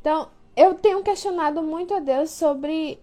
Então, 0.00 0.28
eu 0.56 0.74
tenho 0.74 1.02
questionado 1.02 1.62
muito 1.62 1.94
a 1.94 2.00
Deus 2.00 2.30
sobre 2.30 2.98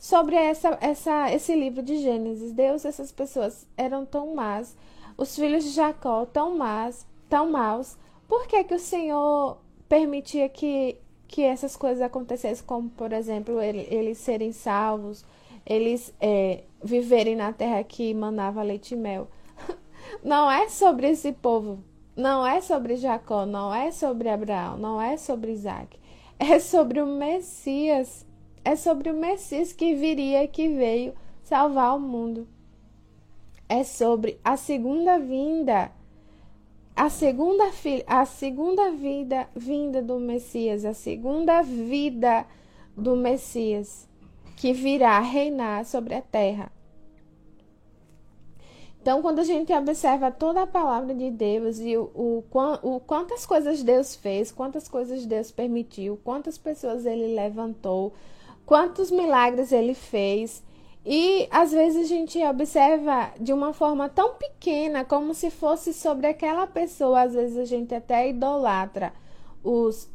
sobre 0.00 0.34
essa, 0.34 0.78
essa, 0.80 1.30
esse 1.30 1.54
livro 1.54 1.82
de 1.82 1.98
Gênesis. 1.98 2.52
Deus, 2.52 2.86
essas 2.86 3.12
pessoas 3.12 3.68
eram 3.76 4.06
tão 4.06 4.34
más, 4.34 4.74
os 5.16 5.36
filhos 5.36 5.62
de 5.62 5.70
Jacó 5.70 6.24
tão 6.24 6.56
más, 6.56 7.06
tão 7.28 7.50
maus. 7.50 7.98
Por 8.26 8.46
que, 8.46 8.64
que 8.64 8.74
o 8.74 8.78
Senhor 8.78 9.58
permitia 9.86 10.48
que, 10.48 10.96
que 11.28 11.42
essas 11.42 11.76
coisas 11.76 12.00
acontecessem, 12.00 12.64
como, 12.64 12.88
por 12.88 13.12
exemplo, 13.12 13.60
ele, 13.60 13.86
eles 13.90 14.16
serem 14.16 14.52
salvos, 14.52 15.22
eles 15.66 16.14
é, 16.18 16.64
viverem 16.82 17.36
na 17.36 17.52
terra 17.52 17.84
que 17.84 18.14
manava 18.14 18.62
leite 18.62 18.94
e 18.94 18.96
mel? 18.96 19.28
Não 20.24 20.50
é 20.50 20.66
sobre 20.70 21.10
esse 21.10 21.30
povo, 21.30 21.84
não 22.16 22.44
é 22.46 22.60
sobre 22.60 22.96
Jacó, 22.96 23.46
não 23.46 23.72
é 23.72 23.90
sobre 23.92 24.28
Abraão, 24.28 24.76
não 24.76 25.00
é 25.00 25.16
sobre 25.16 25.52
Isaac. 25.52 25.98
É 26.38 26.58
sobre 26.58 27.00
o 27.00 27.06
Messias 27.06 28.26
é 28.64 28.76
sobre 28.76 29.10
o 29.10 29.14
Messias 29.14 29.72
que 29.72 29.94
viria 29.94 30.46
que 30.46 30.68
veio 30.68 31.14
salvar 31.42 31.96
o 31.96 32.00
mundo. 32.00 32.46
É 33.68 33.84
sobre 33.84 34.38
a 34.44 34.56
segunda 34.56 35.18
vinda, 35.18 35.92
a 36.96 37.08
segunda 37.08 37.64
a 38.06 38.24
segunda 38.24 38.90
vida 38.90 39.48
vinda 39.54 40.02
do 40.02 40.18
Messias, 40.18 40.84
a 40.84 40.92
segunda 40.92 41.62
vida 41.62 42.44
do 42.96 43.16
Messias 43.16 44.08
que 44.56 44.72
virá 44.72 45.18
reinar 45.20 45.86
sobre 45.86 46.14
a 46.14 46.20
terra. 46.20 46.70
Então, 49.00 49.22
quando 49.22 49.38
a 49.38 49.44
gente 49.44 49.72
observa 49.72 50.30
toda 50.30 50.62
a 50.62 50.66
palavra 50.66 51.14
de 51.14 51.30
Deus 51.30 51.78
e 51.78 51.96
o, 51.96 52.10
o, 52.14 52.44
o, 52.82 53.00
quantas 53.00 53.46
coisas 53.46 53.82
Deus 53.82 54.14
fez, 54.14 54.52
quantas 54.52 54.86
coisas 54.86 55.24
Deus 55.24 55.50
permitiu, 55.50 56.20
quantas 56.22 56.58
pessoas 56.58 57.06
ele 57.06 57.34
levantou, 57.34 58.12
quantos 58.70 59.10
milagres 59.10 59.72
ele 59.72 59.94
fez. 59.94 60.62
E 61.04 61.48
às 61.50 61.72
vezes 61.72 62.04
a 62.04 62.08
gente 62.08 62.38
observa 62.44 63.32
de 63.40 63.52
uma 63.52 63.72
forma 63.72 64.08
tão 64.08 64.34
pequena, 64.34 65.04
como 65.04 65.34
se 65.34 65.50
fosse 65.50 65.92
sobre 65.92 66.28
aquela 66.28 66.68
pessoa, 66.68 67.22
às 67.22 67.34
vezes 67.34 67.58
a 67.58 67.64
gente 67.64 67.92
até 67.92 68.28
idolatra 68.28 69.12
os, 69.64 70.08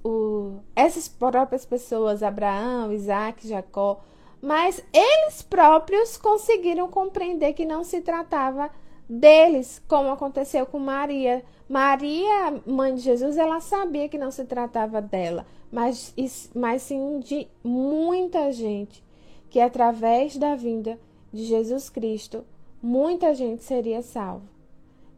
essas 0.74 1.10
próprias 1.10 1.66
pessoas, 1.66 2.24
Abraão, 2.24 2.94
Isaac, 2.94 3.46
Jacó, 3.46 4.00
mas 4.42 4.82
eles 4.94 5.42
próprios 5.42 6.16
conseguiram 6.16 6.88
compreender 6.88 7.52
que 7.52 7.66
não 7.66 7.84
se 7.84 8.00
tratava 8.00 8.70
deles, 9.10 9.84
como 9.86 10.12
aconteceu 10.12 10.66
com 10.66 10.80
Maria. 10.80 11.44
Maria, 11.68 12.62
mãe 12.66 12.96
de 12.96 13.02
Jesus, 13.02 13.38
ela 13.38 13.60
sabia 13.60 14.08
que 14.08 14.18
não 14.18 14.32
se 14.32 14.46
tratava 14.46 15.02
dela, 15.02 15.46
mas, 15.76 16.50
mas 16.56 16.82
sim 16.84 17.20
de 17.20 17.48
muita 17.64 18.52
gente, 18.52 19.04
que 19.50 19.60
através 19.60 20.38
da 20.38 20.56
vinda 20.56 21.00
de 21.34 21.44
Jesus 21.44 21.90
Cristo, 21.90 22.46
muita 22.82 23.34
gente 23.34 23.64
seria 23.64 24.02
salva. 24.02 24.46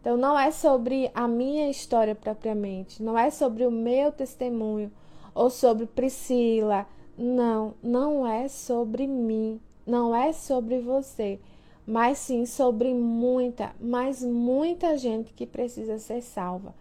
Então, 0.02 0.18
não 0.18 0.40
é 0.40 0.52
sobre 0.52 1.12
a 1.14 1.28
minha 1.28 1.70
história 1.70 2.16
propriamente, 2.16 3.04
não 3.04 3.18
é 3.18 3.30
sobre 3.30 3.66
o 3.66 3.72
meu 3.72 4.12
testemunho 4.12 4.92
ou 5.34 5.50
sobre 5.50 5.86
Priscila. 5.86 6.88
Não, 7.18 7.74
não 7.82 8.28
é 8.28 8.48
sobre 8.48 9.08
mim, 9.08 9.60
não 9.86 10.16
é 10.16 10.32
sobre 10.32 10.80
você 10.80 11.40
mas 11.88 12.18
sim 12.18 12.46
sobre 12.46 12.94
muita, 12.94 13.74
mas 13.80 14.22
muita 14.22 14.98
gente 14.98 15.32
que 15.32 15.48
precisa 15.48 15.98
ser 15.98 16.22
salva. 16.22 16.76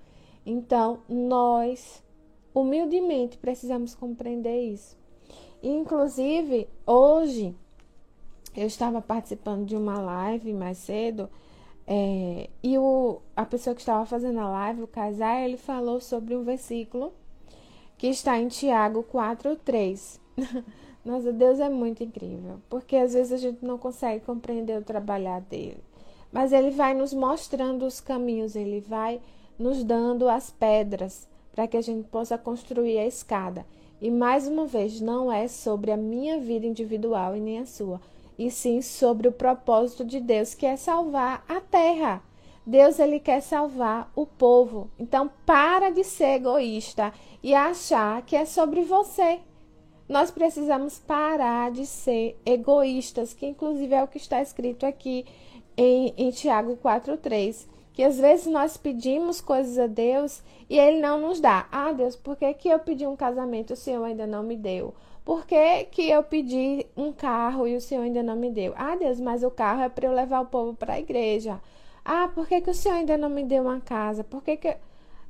Então, 0.44 0.98
nós, 1.08 2.02
humildemente, 2.56 3.36
precisamos 3.36 3.94
compreender 3.94 4.58
isso. 4.72 4.96
Inclusive, 5.62 6.66
hoje, 6.86 7.54
eu 8.56 8.66
estava 8.66 9.02
participando 9.02 9.66
de 9.66 9.76
uma 9.76 10.00
live 10.00 10.52
mais 10.54 10.78
cedo 10.78 11.28
É, 11.88 12.50
e 12.64 12.76
o, 12.78 13.20
a 13.36 13.46
pessoa 13.46 13.72
que 13.74 13.80
estava 13.80 14.04
fazendo 14.06 14.40
a 14.40 14.48
live, 14.48 14.82
o 14.82 14.88
casal, 14.88 15.38
ele 15.38 15.56
falou 15.56 16.00
sobre 16.00 16.34
um 16.34 16.42
versículo 16.42 17.12
que 17.98 18.08
está 18.08 18.38
em 18.38 18.48
Tiago 18.48 19.04
4:3. 19.04 20.18
Nossa, 21.04 21.32
Deus 21.32 21.60
é 21.60 21.68
muito 21.68 22.02
incrível, 22.02 22.60
porque 22.68 22.96
às 22.96 23.14
vezes 23.14 23.32
a 23.32 23.36
gente 23.36 23.64
não 23.64 23.78
consegue 23.78 24.24
compreender 24.24 24.78
o 24.80 24.84
trabalhar 24.84 25.40
dele. 25.42 25.82
Mas 26.32 26.52
ele 26.52 26.70
vai 26.70 26.92
nos 26.94 27.14
mostrando 27.14 27.86
os 27.86 28.00
caminhos, 28.00 28.56
ele 28.56 28.80
vai 28.80 29.20
nos 29.58 29.84
dando 29.84 30.28
as 30.28 30.50
pedras 30.50 31.28
para 31.56 31.66
que 31.66 31.76
a 31.78 31.80
gente 31.80 32.06
possa 32.08 32.36
construir 32.36 32.98
a 32.98 33.06
escada. 33.06 33.66
E 33.98 34.10
mais 34.10 34.46
uma 34.46 34.66
vez, 34.66 35.00
não 35.00 35.32
é 35.32 35.48
sobre 35.48 35.90
a 35.90 35.96
minha 35.96 36.38
vida 36.38 36.66
individual 36.66 37.34
e 37.34 37.40
nem 37.40 37.60
a 37.60 37.66
sua, 37.66 37.98
e 38.38 38.50
sim 38.50 38.82
sobre 38.82 39.26
o 39.26 39.32
propósito 39.32 40.04
de 40.04 40.20
Deus, 40.20 40.52
que 40.52 40.66
é 40.66 40.76
salvar 40.76 41.42
a 41.48 41.58
terra. 41.58 42.22
Deus 42.66 42.98
ele 42.98 43.18
quer 43.18 43.40
salvar 43.40 44.12
o 44.14 44.26
povo. 44.26 44.90
Então 44.98 45.30
para 45.46 45.88
de 45.88 46.04
ser 46.04 46.34
egoísta 46.34 47.12
e 47.42 47.54
achar 47.54 48.20
que 48.22 48.36
é 48.36 48.44
sobre 48.44 48.82
você. 48.82 49.40
Nós 50.06 50.30
precisamos 50.30 50.98
parar 50.98 51.70
de 51.70 51.86
ser 51.86 52.38
egoístas, 52.44 53.32
que 53.32 53.46
inclusive 53.46 53.94
é 53.94 54.02
o 54.02 54.08
que 54.08 54.18
está 54.18 54.42
escrito 54.42 54.84
aqui 54.84 55.24
em, 55.76 56.12
em 56.16 56.30
Tiago 56.30 56.76
4,3. 56.76 57.66
Que 57.96 58.02
às 58.04 58.18
vezes 58.18 58.46
nós 58.46 58.76
pedimos 58.76 59.40
coisas 59.40 59.78
a 59.78 59.86
Deus 59.86 60.42
e 60.68 60.78
Ele 60.78 61.00
não 61.00 61.18
nos 61.18 61.40
dá. 61.40 61.66
Ah, 61.72 61.92
Deus, 61.92 62.14
por 62.14 62.36
que, 62.36 62.52
que 62.52 62.68
eu 62.68 62.78
pedi 62.78 63.06
um 63.06 63.16
casamento 63.16 63.70
e 63.70 63.72
o 63.72 63.76
Senhor 63.76 64.04
ainda 64.04 64.26
não 64.26 64.42
me 64.42 64.54
deu? 64.54 64.92
Por 65.24 65.46
que, 65.46 65.84
que 65.84 66.10
eu 66.10 66.22
pedi 66.22 66.86
um 66.94 67.10
carro 67.10 67.66
e 67.66 67.74
o 67.74 67.80
Senhor 67.80 68.02
ainda 68.02 68.22
não 68.22 68.36
me 68.36 68.50
deu? 68.50 68.74
Ah, 68.76 68.96
Deus, 68.96 69.18
mas 69.18 69.42
o 69.42 69.50
carro 69.50 69.80
é 69.80 69.88
para 69.88 70.06
eu 70.06 70.12
levar 70.12 70.40
o 70.40 70.46
povo 70.46 70.74
para 70.74 70.92
a 70.92 71.00
igreja. 71.00 71.58
Ah, 72.04 72.28
por 72.28 72.46
que, 72.46 72.60
que 72.60 72.70
o 72.70 72.74
Senhor 72.74 72.96
ainda 72.96 73.16
não 73.16 73.30
me 73.30 73.42
deu 73.42 73.62
uma 73.62 73.80
casa? 73.80 74.22
Por 74.22 74.42
que, 74.42 74.58
que. 74.58 74.76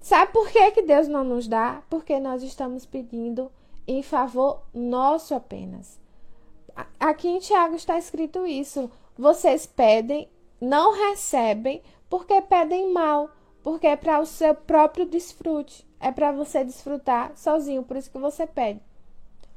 Sabe 0.00 0.32
por 0.32 0.50
que, 0.50 0.73
que 0.73 0.82
Deus 0.82 1.06
não 1.06 1.23
nos 1.23 1.46
dá? 1.46 1.85
Porque 1.88 2.18
nós 2.18 2.42
estamos 2.42 2.85
pedindo 2.85 3.49
em 3.87 4.02
favor 4.02 4.61
nosso 4.75 5.37
apenas. 5.37 6.00
Aqui 6.99 7.28
em 7.28 7.38
Tiago 7.38 7.76
está 7.76 7.96
escrito 7.96 8.44
isso. 8.44 8.90
Vocês 9.16 9.66
pedem, 9.66 10.28
não 10.61 10.92
recebem, 10.92 11.80
porque 12.09 12.41
pedem 12.43 12.93
mal, 12.93 13.31
porque 13.63 13.87
é 13.87 13.97
para 13.97 14.21
o 14.21 14.27
seu 14.27 14.55
próprio 14.55 15.07
desfrute. 15.07 15.87
É 15.99 16.13
para 16.13 16.31
você 16.31 16.63
desfrutar 16.63 17.33
sozinho, 17.37 17.83
por 17.83 17.97
isso 17.97 18.11
que 18.11 18.19
você 18.19 18.47
pede. 18.47 18.81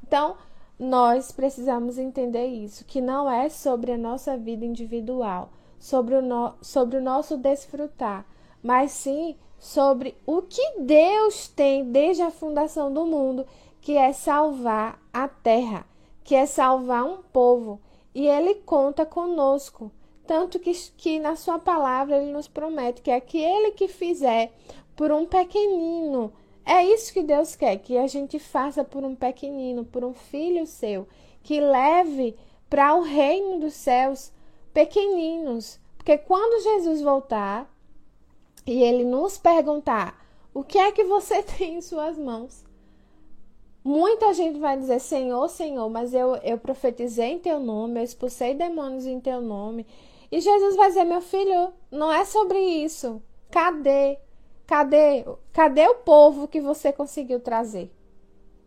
Então, 0.02 0.36
nós 0.78 1.30
precisamos 1.30 1.98
entender 1.98 2.46
isso, 2.46 2.84
que 2.86 3.00
não 3.00 3.30
é 3.30 3.48
sobre 3.48 3.92
a 3.92 3.98
nossa 3.98 4.36
vida 4.36 4.64
individual, 4.64 5.50
sobre 5.78 6.14
o, 6.14 6.22
no, 6.22 6.54
sobre 6.62 6.96
o 6.96 7.02
nosso 7.02 7.36
desfrutar, 7.36 8.24
mas 8.62 8.92
sim 8.92 9.36
sobre 9.58 10.16
o 10.26 10.40
que 10.40 10.80
Deus 10.80 11.48
tem 11.48 11.84
desde 11.92 12.22
a 12.22 12.30
fundação 12.30 12.92
do 12.92 13.04
mundo, 13.04 13.46
que 13.80 13.96
é 13.96 14.12
salvar 14.12 14.98
a 15.12 15.28
terra, 15.28 15.86
que 16.24 16.34
é 16.34 16.46
salvar 16.46 17.04
um 17.04 17.18
povo. 17.18 17.78
E 18.14 18.26
Ele 18.26 18.54
conta 18.54 19.04
conosco. 19.04 19.92
Tanto 20.30 20.60
que, 20.60 20.72
que 20.96 21.18
na 21.18 21.34
Sua 21.34 21.58
palavra 21.58 22.16
Ele 22.16 22.30
nos 22.30 22.46
promete 22.46 23.02
que 23.02 23.10
aquele 23.10 23.72
que 23.72 23.88
fizer 23.88 24.52
por 24.94 25.10
um 25.10 25.26
pequenino 25.26 26.32
é 26.64 26.84
isso 26.84 27.12
que 27.12 27.20
Deus 27.20 27.56
quer, 27.56 27.78
que 27.78 27.98
a 27.98 28.06
gente 28.06 28.38
faça 28.38 28.84
por 28.84 29.02
um 29.02 29.16
pequenino, 29.16 29.84
por 29.84 30.04
um 30.04 30.14
filho 30.14 30.68
seu, 30.68 31.08
que 31.42 31.60
leve 31.60 32.36
para 32.68 32.94
o 32.94 33.02
reino 33.02 33.58
dos 33.58 33.74
céus 33.74 34.30
pequeninos. 34.72 35.80
Porque 35.96 36.16
quando 36.16 36.62
Jesus 36.62 37.02
voltar 37.02 37.68
e 38.64 38.84
ele 38.84 39.04
nos 39.04 39.36
perguntar 39.36 40.16
o 40.54 40.62
que 40.62 40.78
é 40.78 40.92
que 40.92 41.02
você 41.02 41.42
tem 41.58 41.78
em 41.78 41.82
suas 41.82 42.16
mãos, 42.16 42.64
muita 43.82 44.32
gente 44.32 44.60
vai 44.60 44.78
dizer: 44.78 45.00
Senhor, 45.00 45.48
Senhor, 45.48 45.90
mas 45.90 46.14
eu, 46.14 46.36
eu 46.36 46.56
profetizei 46.56 47.32
em 47.32 47.38
teu 47.40 47.58
nome, 47.58 47.98
eu 47.98 48.04
expulsei 48.04 48.54
demônios 48.54 49.06
em 49.06 49.18
teu 49.18 49.40
nome. 49.40 49.84
E 50.30 50.40
Jesus 50.40 50.76
vai 50.76 50.88
dizer: 50.88 51.04
Meu 51.04 51.20
filho, 51.20 51.72
não 51.90 52.12
é 52.12 52.24
sobre 52.24 52.58
isso. 52.58 53.22
Cadê? 53.50 54.18
Cadê, 54.66 55.24
cadê 55.52 55.88
o 55.88 55.96
povo 55.96 56.46
que 56.46 56.60
você 56.60 56.92
conseguiu 56.92 57.40
trazer? 57.40 57.92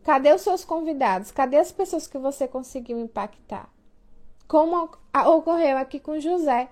Cadê 0.03 0.33
os 0.33 0.41
seus 0.41 0.65
convidados? 0.65 1.31
Cadê 1.31 1.55
as 1.55 1.71
pessoas 1.71 2.07
que 2.07 2.17
você 2.17 2.45
conseguiu 2.45 2.99
impactar? 2.99 3.73
Como 4.45 4.89
ocorreu 5.25 5.77
aqui 5.77 6.01
com 6.01 6.19
José. 6.19 6.69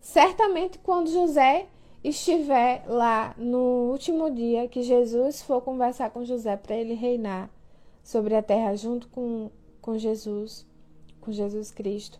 Certamente, 0.00 0.78
quando 0.78 1.10
José 1.10 1.68
estiver 2.02 2.84
lá 2.86 3.34
no 3.36 3.90
último 3.90 4.30
dia 4.30 4.66
que 4.66 4.82
Jesus 4.82 5.42
for 5.42 5.60
conversar 5.60 6.10
com 6.10 6.24
José 6.24 6.56
para 6.56 6.74
ele 6.74 6.94
reinar 6.94 7.50
sobre 8.02 8.34
a 8.34 8.42
terra 8.42 8.74
junto 8.76 9.08
com, 9.08 9.50
com 9.80 9.98
Jesus, 9.98 10.66
com 11.20 11.32
Jesus 11.32 11.70
Cristo, 11.70 12.18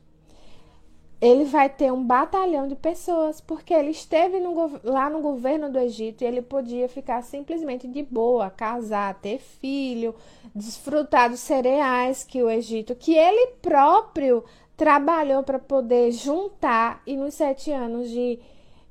ele 1.25 1.45
vai 1.45 1.69
ter 1.69 1.93
um 1.93 2.05
batalhão 2.05 2.69
de 2.69 2.75
pessoas, 2.75 3.41
porque 3.41 3.73
ele 3.73 3.91
esteve 3.91 4.39
no, 4.41 4.55
lá 4.85 5.09
no 5.09 5.21
governo 5.21 5.71
do 5.71 5.79
Egito 5.79 6.23
e 6.23 6.27
ele 6.27 6.43
podia 6.43 6.89
ficar 6.89 7.23
simplesmente 7.23 7.89
de 7.89 8.03
boa, 8.03 8.51
casar, 8.51 9.15
ter 9.21 9.39
filho, 9.39 10.15
desfrutar 10.55 11.31
dos 11.31 11.41
cereais 11.41 12.25
que 12.25 12.43
o 12.43 12.51
Egito, 12.51 12.95
que 12.95 13.15
ele 13.15 13.53
próprio 13.63 14.45
trabalhou 14.77 15.43
para 15.43 15.59
poder 15.59 16.13
juntar 16.13 17.03
e 17.07 17.17
nos 17.17 17.35
sete 17.35 17.71
anos 17.71 18.11
de, 18.11 18.39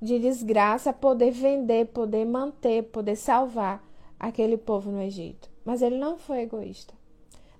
de 0.01 0.17
desgraça 0.17 0.91
poder 0.91 1.31
vender, 1.31 1.87
poder 1.87 2.25
manter, 2.25 2.83
poder 2.83 3.15
salvar 3.15 3.83
aquele 4.19 4.57
povo 4.57 4.91
no 4.91 5.01
Egito. 5.01 5.49
Mas 5.65 5.81
ele 5.81 5.97
não 5.97 6.17
foi 6.17 6.41
egoísta. 6.41 6.93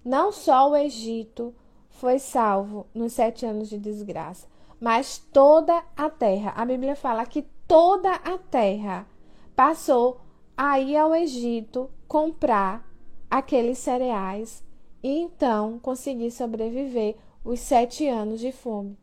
Não 0.04 0.32
só 0.32 0.70
o 0.70 0.76
Egito 0.76 1.54
foi 1.90 2.20
salvo 2.20 2.86
nos 2.94 3.14
sete 3.14 3.46
anos 3.46 3.70
de 3.70 3.78
desgraça, 3.78 4.48
mas 4.80 5.18
toda 5.32 5.84
a 5.96 6.10
terra. 6.10 6.54
A 6.56 6.66
Bíblia 6.66 6.96
fala 6.96 7.26
que 7.26 7.44
toda 7.68 8.14
a 8.14 8.38
terra 8.38 9.08
passou 9.56 10.20
a 10.56 10.80
ir 10.80 10.98
ao 10.98 11.16
Egito 11.16 11.90
comprar 12.08 12.88
aqueles 13.30 13.78
cereais 13.80 14.64
e 15.02 15.20
então 15.20 15.80
conseguir 15.80 16.32
sobreviver 16.32 17.16
os 17.44 17.60
sete 17.60 18.08
anos 18.08 18.40
de 18.40 18.52
fome. 18.52 18.98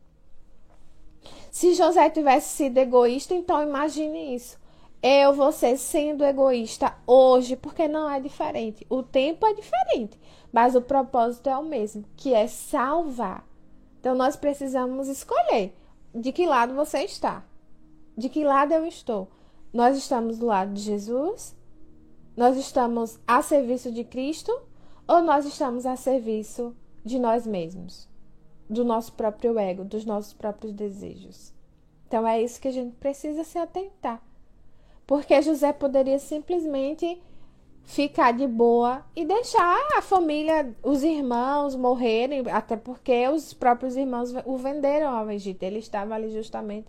Se 1.51 1.73
José 1.73 2.09
tivesse 2.09 2.55
sido 2.55 2.77
egoísta, 2.77 3.33
então 3.33 3.61
imagine 3.61 4.33
isso. 4.33 4.57
Eu, 5.03 5.33
você 5.33 5.75
sendo 5.75 6.23
egoísta 6.23 6.95
hoje, 7.05 7.55
porque 7.55 7.87
não 7.87 8.09
é 8.09 8.19
diferente. 8.19 8.85
O 8.89 9.03
tempo 9.03 9.45
é 9.45 9.53
diferente, 9.53 10.19
mas 10.51 10.75
o 10.75 10.81
propósito 10.81 11.49
é 11.49 11.57
o 11.57 11.63
mesmo, 11.63 12.05
que 12.15 12.33
é 12.33 12.47
salvar 12.47 13.45
então 14.01 14.15
nós 14.15 14.35
precisamos 14.35 15.07
escolher 15.07 15.75
de 16.13 16.31
que 16.31 16.47
lado 16.47 16.73
você 16.73 17.03
está. 17.03 17.45
De 18.17 18.29
que 18.29 18.43
lado 18.43 18.73
eu 18.73 18.83
estou? 18.87 19.29
Nós 19.71 19.95
estamos 19.95 20.39
do 20.39 20.47
lado 20.47 20.73
de 20.73 20.81
Jesus? 20.81 21.55
Nós 22.35 22.57
estamos 22.57 23.19
a 23.27 23.43
serviço 23.43 23.91
de 23.91 24.03
Cristo? 24.03 24.51
Ou 25.07 25.21
nós 25.21 25.45
estamos 25.45 25.85
a 25.85 25.95
serviço 25.95 26.75
de 27.05 27.19
nós 27.19 27.45
mesmos? 27.45 28.09
Do 28.67 28.83
nosso 28.83 29.13
próprio 29.13 29.57
ego, 29.59 29.85
dos 29.85 30.03
nossos 30.03 30.33
próprios 30.33 30.73
desejos? 30.73 31.53
Então 32.07 32.27
é 32.27 32.41
isso 32.41 32.59
que 32.59 32.69
a 32.69 32.73
gente 32.73 32.95
precisa 32.95 33.43
se 33.43 33.59
atentar. 33.59 34.19
Porque 35.05 35.39
José 35.43 35.71
poderia 35.71 36.17
simplesmente 36.17 37.21
ficar 37.83 38.31
de 38.31 38.47
boa 38.47 39.03
e 39.15 39.25
deixar 39.25 39.77
a 39.97 40.01
família, 40.01 40.75
os 40.83 41.03
irmãos 41.03 41.75
morrerem, 41.75 42.43
até 42.49 42.77
porque 42.77 43.27
os 43.27 43.53
próprios 43.53 43.95
irmãos 43.95 44.33
o 44.45 44.57
venderam 44.57 45.09
ao 45.09 45.29
Egito. 45.29 45.63
Ele 45.63 45.79
estava 45.79 46.15
ali 46.15 46.29
justamente 46.29 46.87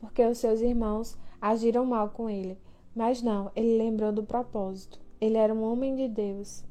porque 0.00 0.24
os 0.24 0.38
seus 0.38 0.60
irmãos 0.60 1.16
agiram 1.40 1.84
mal 1.84 2.10
com 2.10 2.28
ele. 2.28 2.58
Mas 2.94 3.22
não, 3.22 3.50
ele 3.56 3.78
lembrou 3.78 4.12
do 4.12 4.22
propósito. 4.22 5.00
Ele 5.20 5.36
era 5.36 5.52
um 5.52 5.62
homem 5.62 5.96
de 5.96 6.06
Deus, 6.06 6.64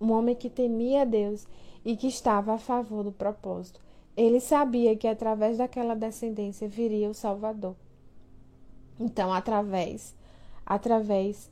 um 0.00 0.12
homem 0.12 0.34
que 0.34 0.50
temia 0.50 1.06
Deus 1.06 1.46
e 1.84 1.96
que 1.96 2.08
estava 2.08 2.54
a 2.54 2.58
favor 2.58 3.04
do 3.04 3.12
propósito. 3.12 3.80
Ele 4.16 4.40
sabia 4.40 4.96
que 4.96 5.06
através 5.06 5.58
daquela 5.58 5.94
descendência 5.94 6.68
viria 6.68 7.08
o 7.08 7.14
Salvador. 7.14 7.76
Então, 8.98 9.32
através, 9.32 10.14
através 10.66 11.50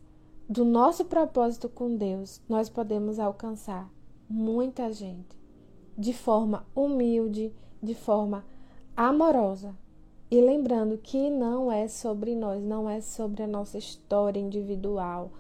do 0.48 0.64
nosso 0.64 1.04
propósito 1.04 1.68
com 1.68 1.94
Deus, 1.94 2.40
nós 2.48 2.70
podemos 2.70 3.18
alcançar 3.18 3.92
muita 4.26 4.90
gente 4.90 5.38
de 5.96 6.14
forma 6.14 6.66
humilde, 6.74 7.52
de 7.82 7.94
forma 7.94 8.46
amorosa. 8.96 9.76
E 10.30 10.40
lembrando 10.40 10.96
que 10.96 11.28
não 11.28 11.70
é 11.70 11.86
sobre 11.86 12.34
nós, 12.34 12.62
não 12.62 12.88
é 12.88 13.02
sobre 13.02 13.42
a 13.42 13.46
nossa 13.46 13.76
história 13.76 14.40
individual, 14.40 15.30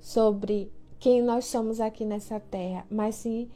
sobre 0.00 0.70
quem 1.00 1.22
nós 1.22 1.46
somos 1.46 1.80
aqui 1.80 2.04
nessa 2.04 2.38
terra, 2.38 2.86
mas 2.88 3.16
sim, 3.16 3.50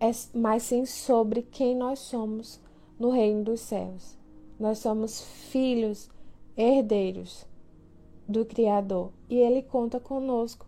é, 0.00 0.10
mas 0.32 0.62
sim 0.62 0.86
sobre 0.86 1.42
quem 1.42 1.76
nós 1.76 1.98
somos 1.98 2.58
no 2.98 3.10
reino 3.10 3.44
dos 3.44 3.60
céus. 3.60 4.16
Nós 4.58 4.78
somos 4.78 5.20
filhos 5.20 6.08
herdeiros 6.56 7.46
do 8.28 8.44
Criador 8.44 9.10
e 9.28 9.36
Ele 9.36 9.62
conta 9.62 10.00
conosco. 10.00 10.66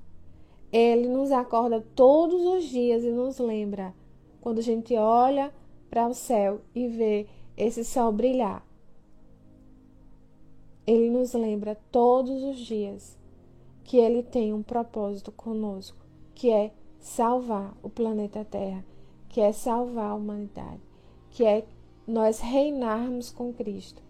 Ele 0.70 1.08
nos 1.08 1.30
acorda 1.32 1.84
todos 1.94 2.44
os 2.44 2.64
dias 2.64 3.02
e 3.02 3.10
nos 3.10 3.38
lembra 3.38 3.94
quando 4.40 4.58
a 4.58 4.62
gente 4.62 4.94
olha 4.96 5.52
para 5.90 6.06
o 6.06 6.14
céu 6.14 6.60
e 6.74 6.86
vê 6.86 7.26
esse 7.56 7.84
sol 7.84 8.12
brilhar. 8.12 8.64
Ele 10.86 11.10
nos 11.10 11.32
lembra 11.34 11.76
todos 11.90 12.42
os 12.42 12.58
dias 12.58 13.18
que 13.84 13.96
Ele 13.96 14.22
tem 14.22 14.52
um 14.52 14.62
propósito 14.62 15.32
conosco, 15.32 15.98
que 16.34 16.50
é 16.50 16.72
salvar 16.98 17.74
o 17.82 17.88
planeta 17.88 18.44
Terra, 18.44 18.84
que 19.28 19.40
é 19.40 19.52
salvar 19.52 20.10
a 20.10 20.14
humanidade, 20.14 20.80
que 21.30 21.44
é 21.44 21.64
nós 22.06 22.40
reinarmos 22.40 23.30
com 23.30 23.52
Cristo. 23.52 24.02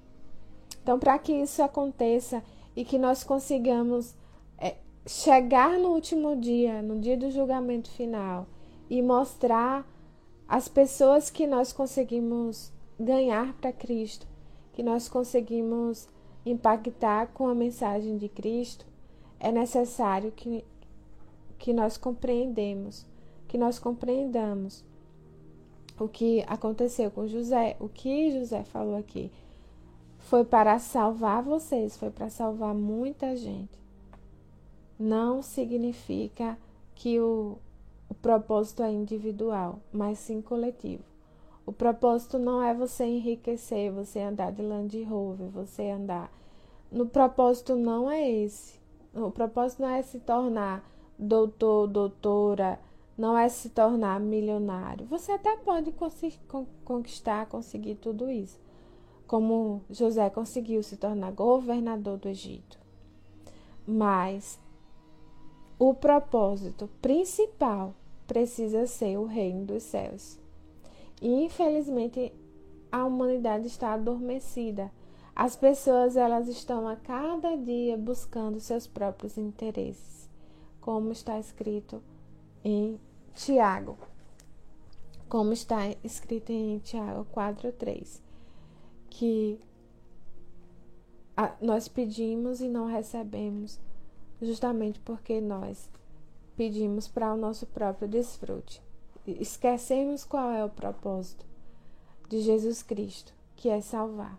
Então, 0.82 0.98
para 0.98 1.18
que 1.18 1.32
isso 1.32 1.62
aconteça 1.62 2.42
e 2.78 2.84
que 2.84 2.96
nós 2.96 3.24
consigamos 3.24 4.14
é, 4.56 4.76
chegar 5.04 5.80
no 5.80 5.88
último 5.88 6.36
dia, 6.36 6.80
no 6.80 7.00
dia 7.00 7.16
do 7.16 7.28
julgamento 7.28 7.90
final, 7.90 8.46
e 8.88 9.02
mostrar 9.02 9.84
as 10.46 10.68
pessoas 10.68 11.28
que 11.28 11.44
nós 11.44 11.72
conseguimos 11.72 12.70
ganhar 12.96 13.52
para 13.54 13.72
Cristo, 13.72 14.28
que 14.74 14.84
nós 14.84 15.08
conseguimos 15.08 16.08
impactar 16.46 17.26
com 17.34 17.48
a 17.48 17.54
mensagem 17.54 18.16
de 18.16 18.28
Cristo, 18.28 18.86
é 19.40 19.50
necessário 19.50 20.30
que, 20.30 20.64
que 21.58 21.72
nós 21.72 21.96
compreendemos, 21.96 23.04
que 23.48 23.58
nós 23.58 23.80
compreendamos 23.80 24.84
o 25.98 26.06
que 26.06 26.44
aconteceu 26.46 27.10
com 27.10 27.26
José, 27.26 27.76
o 27.80 27.88
que 27.88 28.30
José 28.38 28.62
falou 28.62 28.96
aqui. 28.96 29.32
Foi 30.28 30.44
para 30.44 30.78
salvar 30.78 31.42
vocês, 31.42 31.96
foi 31.96 32.10
para 32.10 32.28
salvar 32.28 32.74
muita 32.74 33.34
gente. 33.34 33.78
Não 34.98 35.40
significa 35.40 36.58
que 36.94 37.18
o, 37.18 37.56
o 38.10 38.14
propósito 38.14 38.82
é 38.82 38.92
individual, 38.92 39.78
mas 39.90 40.18
sim 40.18 40.42
coletivo. 40.42 41.02
O 41.64 41.72
propósito 41.72 42.38
não 42.38 42.62
é 42.62 42.74
você 42.74 43.06
enriquecer, 43.06 43.90
você 43.90 44.20
andar 44.20 44.52
de 44.52 44.60
Land 44.60 45.02
Rover, 45.04 45.48
você 45.48 45.88
andar. 45.88 46.30
No 46.92 47.06
propósito 47.06 47.74
não 47.74 48.10
é 48.10 48.30
esse. 48.30 48.78
O 49.14 49.30
propósito 49.30 49.80
não 49.80 49.88
é 49.88 50.02
se 50.02 50.18
tornar 50.20 50.86
doutor, 51.18 51.86
doutora, 51.86 52.78
não 53.16 53.36
é 53.36 53.48
se 53.48 53.70
tornar 53.70 54.20
milionário. 54.20 55.06
Você 55.06 55.32
até 55.32 55.56
pode 55.56 55.90
conquistar, 56.84 57.46
conseguir 57.46 57.94
tudo 57.94 58.28
isso, 58.28 58.60
como 59.28 59.82
José 59.90 60.30
conseguiu 60.30 60.82
se 60.82 60.96
tornar 60.96 61.32
governador 61.32 62.16
do 62.16 62.28
Egito. 62.28 62.78
Mas 63.86 64.58
o 65.78 65.94
propósito 65.94 66.88
principal 67.00 67.94
precisa 68.26 68.86
ser 68.86 69.18
o 69.18 69.26
reino 69.26 69.66
dos 69.66 69.82
céus. 69.82 70.38
E 71.20 71.28
infelizmente 71.44 72.32
a 72.90 73.04
humanidade 73.04 73.66
está 73.66 73.92
adormecida. 73.92 74.90
As 75.36 75.54
pessoas 75.54 76.16
elas 76.16 76.48
estão 76.48 76.88
a 76.88 76.96
cada 76.96 77.54
dia 77.54 77.96
buscando 77.98 78.58
seus 78.58 78.86
próprios 78.86 79.36
interesses, 79.36 80.28
como 80.80 81.12
está 81.12 81.38
escrito 81.38 82.02
em 82.64 82.98
Tiago, 83.34 83.96
como 85.28 85.52
está 85.52 85.80
escrito 86.02 86.50
em 86.50 86.78
Tiago 86.78 87.26
4:3, 87.30 88.20
que 89.10 89.58
nós 91.60 91.86
pedimos 91.88 92.60
e 92.60 92.68
não 92.68 92.86
recebemos, 92.86 93.78
justamente 94.42 94.98
porque 95.00 95.40
nós 95.40 95.88
pedimos 96.56 97.06
para 97.06 97.32
o 97.32 97.36
nosso 97.36 97.66
próprio 97.66 98.08
desfrute. 98.08 98.82
Esquecemos 99.26 100.24
qual 100.24 100.50
é 100.50 100.64
o 100.64 100.70
propósito 100.70 101.46
de 102.28 102.40
Jesus 102.40 102.82
Cristo, 102.82 103.32
que 103.54 103.68
é 103.68 103.80
salvar. 103.80 104.38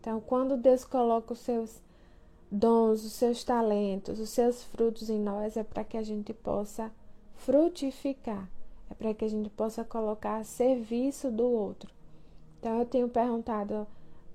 Então, 0.00 0.20
quando 0.20 0.56
Deus 0.56 0.84
coloca 0.84 1.32
os 1.32 1.38
seus 1.40 1.80
dons, 2.50 3.04
os 3.04 3.12
seus 3.12 3.42
talentos, 3.42 4.20
os 4.20 4.30
seus 4.30 4.62
frutos 4.64 5.08
em 5.08 5.18
nós, 5.18 5.56
é 5.56 5.62
para 5.62 5.84
que 5.84 5.96
a 5.96 6.02
gente 6.02 6.32
possa 6.34 6.92
frutificar. 7.34 8.48
É 8.90 8.94
para 8.94 9.14
que 9.14 9.24
a 9.24 9.28
gente 9.28 9.48
possa 9.50 9.82
colocar 9.82 10.36
a 10.36 10.44
serviço 10.44 11.30
do 11.30 11.44
outro. 11.44 11.90
Então 12.62 12.78
eu 12.78 12.86
tenho 12.86 13.08
perguntado, 13.08 13.88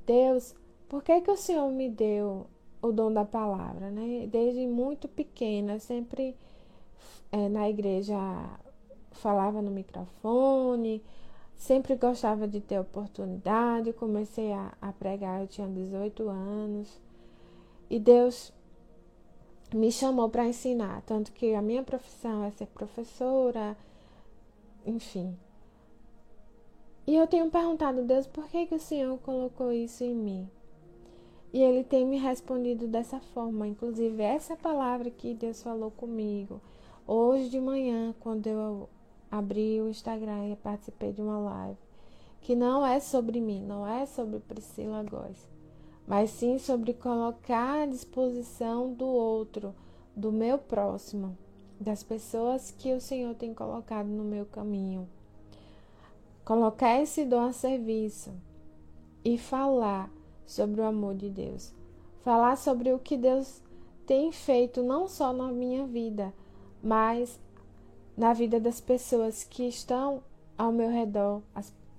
Deus, 0.05 0.53
por 0.89 1.01
que 1.01 1.21
que 1.21 1.31
o 1.31 1.37
Senhor 1.37 1.71
me 1.71 1.87
deu 1.87 2.45
o 2.81 2.91
dom 2.91 3.09
da 3.09 3.23
palavra, 3.23 3.89
né? 3.89 4.27
Desde 4.29 4.67
muito 4.67 5.07
pequena, 5.07 5.79
sempre 5.79 6.35
é, 7.31 7.47
na 7.47 7.69
igreja 7.69 8.17
falava 9.11 9.61
no 9.61 9.71
microfone, 9.71 11.01
sempre 11.55 11.95
gostava 11.95 12.45
de 12.45 12.59
ter 12.59 12.77
oportunidade. 12.77 13.93
Comecei 13.93 14.51
a, 14.51 14.73
a 14.81 14.91
pregar, 14.91 15.39
eu 15.39 15.47
tinha 15.47 15.65
18 15.69 16.27
anos. 16.27 16.99
E 17.89 17.97
Deus 17.97 18.51
me 19.73 19.89
chamou 19.89 20.29
para 20.29 20.45
ensinar, 20.45 21.01
tanto 21.03 21.31
que 21.31 21.53
a 21.53 21.61
minha 21.61 21.81
profissão 21.81 22.43
é 22.43 22.51
ser 22.51 22.67
professora, 22.67 23.77
enfim. 24.85 25.33
E 27.07 27.15
eu 27.15 27.25
tenho 27.25 27.49
perguntado 27.49 28.01
a 28.01 28.03
Deus 28.03 28.27
por 28.27 28.47
que, 28.49 28.67
que 28.67 28.75
o 28.75 28.79
Senhor 28.79 29.17
colocou 29.19 29.71
isso 29.71 30.03
em 30.03 30.13
mim. 30.13 30.47
E 31.53 31.63
Ele 31.63 31.83
tem 31.83 32.05
me 32.05 32.17
respondido 32.17 32.87
dessa 32.87 33.19
forma. 33.19 33.67
Inclusive, 33.67 34.21
essa 34.21 34.55
palavra 34.55 35.09
que 35.09 35.33
Deus 35.33 35.63
falou 35.63 35.89
comigo 35.89 36.61
hoje 37.07 37.49
de 37.49 37.59
manhã, 37.59 38.13
quando 38.19 38.47
eu 38.47 38.89
abri 39.31 39.81
o 39.81 39.87
Instagram 39.87 40.49
e 40.49 40.55
participei 40.57 41.13
de 41.13 41.21
uma 41.21 41.39
live, 41.39 41.79
que 42.41 42.53
não 42.53 42.85
é 42.85 42.99
sobre 42.99 43.39
mim, 43.39 43.63
não 43.63 43.87
é 43.87 44.05
sobre 44.05 44.39
Priscila 44.39 45.01
Góes 45.03 45.47
mas 46.07 46.29
sim 46.29 46.57
sobre 46.57 46.93
colocar 46.93 47.83
à 47.83 47.85
disposição 47.85 48.93
do 48.93 49.05
outro, 49.05 49.75
do 50.15 50.31
meu 50.31 50.57
próximo, 50.57 51.37
das 51.77 52.01
pessoas 52.01 52.71
que 52.71 52.93
o 52.93 53.01
Senhor 53.01 53.35
tem 53.35 53.53
colocado 53.53 54.07
no 54.07 54.23
meu 54.23 54.45
caminho. 54.45 55.07
Colocar 56.47 57.01
esse 57.01 57.25
dom 57.25 57.41
a 57.41 57.51
serviço 57.51 58.31
e 59.21 59.37
falar 59.37 60.09
sobre 60.45 60.79
o 60.79 60.85
amor 60.85 61.13
de 61.13 61.29
Deus. 61.29 61.73
Falar 62.23 62.55
sobre 62.55 62.93
o 62.93 62.99
que 62.99 63.17
Deus 63.17 63.61
tem 64.05 64.31
feito 64.31 64.81
não 64.81 65.09
só 65.09 65.33
na 65.33 65.51
minha 65.51 65.85
vida, 65.85 66.33
mas 66.81 67.37
na 68.15 68.31
vida 68.31 68.61
das 68.61 68.79
pessoas 68.79 69.43
que 69.43 69.67
estão 69.67 70.23
ao 70.57 70.71
meu 70.71 70.89
redor, 70.89 71.41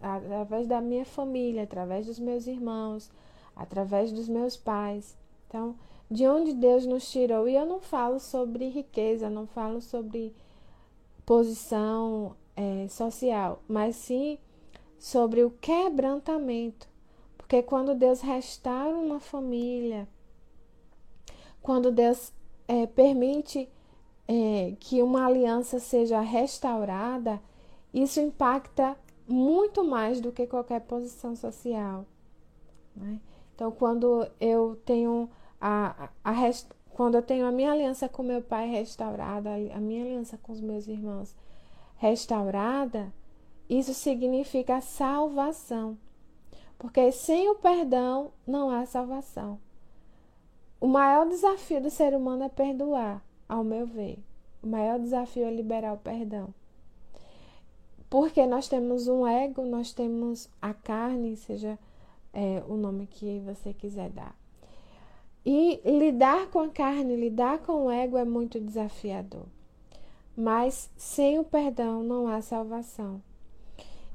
através 0.01 0.67
da 0.67 0.81
minha 0.81 1.05
família, 1.05 1.65
através 1.65 2.07
dos 2.07 2.19
meus 2.19 2.47
irmãos, 2.47 3.11
através 3.55 4.11
dos 4.13 4.31
meus 4.31 4.57
pais. 4.57 5.15
Então, 5.47 5.77
de 6.11 6.27
onde 6.27 6.55
Deus 6.55 6.87
nos 6.87 7.11
tirou. 7.11 7.47
E 7.47 7.55
eu 7.55 7.67
não 7.67 7.81
falo 7.81 8.19
sobre 8.19 8.71
riqueza, 8.71 9.29
não 9.29 9.47
falo 9.47 9.83
sobre 9.83 10.35
posição 11.27 12.35
é, 12.59 12.89
social, 12.89 13.63
mas 13.69 13.95
sim 13.95 14.37
sobre 14.99 15.45
o 15.45 15.51
quebrantamento. 15.51 16.89
Porque 17.37 17.63
quando 17.63 17.95
Deus 17.95 18.21
restaura 18.21 18.97
uma 18.97 19.21
família, 19.21 20.09
quando 21.63 21.93
Deus 21.93 22.33
é, 22.67 22.85
permite 22.87 23.69
é, 24.27 24.75
que 24.81 25.01
uma 25.01 25.25
aliança 25.25 25.79
seja 25.79 26.21
restaurada, 26.21 27.41
isso 27.95 28.21
impacta 28.21 28.97
muito 29.27 29.85
mais 29.85 30.21
do 30.21 30.33
que 30.33 30.47
qualquer 30.47 30.81
posição 30.81 31.37
social. 31.37 32.05
Né? 32.97 33.21
Então, 33.55 33.71
quando 33.71 34.27
eu 34.41 34.77
tenho 34.85 35.31
a, 35.61 36.11
a, 36.25 36.33
a 36.33 36.53
quando 36.91 37.15
eu 37.15 37.23
tenho 37.23 37.47
a 37.47 37.53
minha 37.53 37.71
aliança 37.71 38.09
com 38.09 38.25
meu 38.25 38.43
pai 38.43 38.69
restaurada, 38.69 39.51
a 39.73 39.79
minha 39.79 40.05
aliança 40.05 40.37
com 40.43 40.53
os 40.53 40.61
meus 40.61 40.89
irmãos 40.89 41.35
restaurada, 41.99 43.13
isso 43.69 43.93
significa 43.93 44.81
salvação. 44.81 45.99
Porque 46.79 47.13
sem 47.13 47.49
o 47.51 47.57
perdão 47.57 48.31
não 48.47 48.71
há 48.71 48.87
salvação. 48.87 49.59
O 50.81 50.87
maior 50.87 51.29
desafio 51.29 51.83
do 51.83 51.91
ser 51.91 52.15
humano 52.15 52.45
é 52.45 52.49
perdoar, 52.49 53.23
ao 53.49 53.65
meu 53.65 53.85
ver. 53.85 54.19
O 54.63 54.67
maior 54.67 54.99
desafio 54.99 55.45
é 55.45 55.51
liberar 55.51 55.93
o 55.93 55.99
perdão. 55.99 56.55
Porque 58.09 58.47
nós 58.47 58.69
temos 58.69 59.09
um 59.09 59.27
ego, 59.27 59.67
nós 59.67 59.93
temos 59.93 60.49
a 60.63 60.73
carne, 60.73 61.37
seja 61.37 61.79
é, 62.33 62.63
o 62.69 62.75
nome 62.75 63.07
que 63.07 63.41
você 63.41 63.75
quiser 63.75 64.11
dar. 64.11 64.35
E 65.45 65.81
lidar 65.85 66.49
com 66.49 66.61
a 66.61 66.69
carne, 66.69 67.17
lidar 67.17 67.59
com 67.59 67.87
o 67.87 67.91
ego 67.91 68.17
é 68.17 68.25
muito 68.25 68.61
desafiador. 68.61 69.47
Mas 70.41 70.89
sem 70.97 71.37
o 71.41 71.43
perdão 71.43 72.05
não 72.05 72.29
há 72.29 72.41
salvação. 72.41 73.21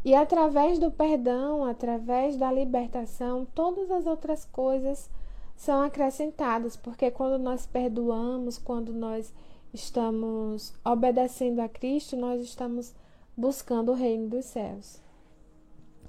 E 0.06 0.16
através 0.16 0.80
do 0.80 0.90
perdão, 0.90 1.66
através 1.66 2.38
da 2.38 2.50
libertação, 2.50 3.46
todas 3.54 3.92
as 3.92 4.06
outras 4.06 4.46
coisas 4.46 5.10
são 5.54 5.82
acrescentadas, 5.82 6.78
porque 6.78 7.12
quando 7.12 7.38
nós 7.38 7.66
perdoamos, 7.66 8.58
quando 8.58 8.94
nós 8.94 9.34
estamos 9.74 10.74
obedecendo 10.86 11.60
a 11.60 11.68
Cristo, 11.68 12.16
nós 12.16 12.42
estamos 12.42 12.96
buscando 13.36 13.92
o 13.92 13.96
reino 13.96 14.30
dos 14.30 14.46
céus. 14.46 15.02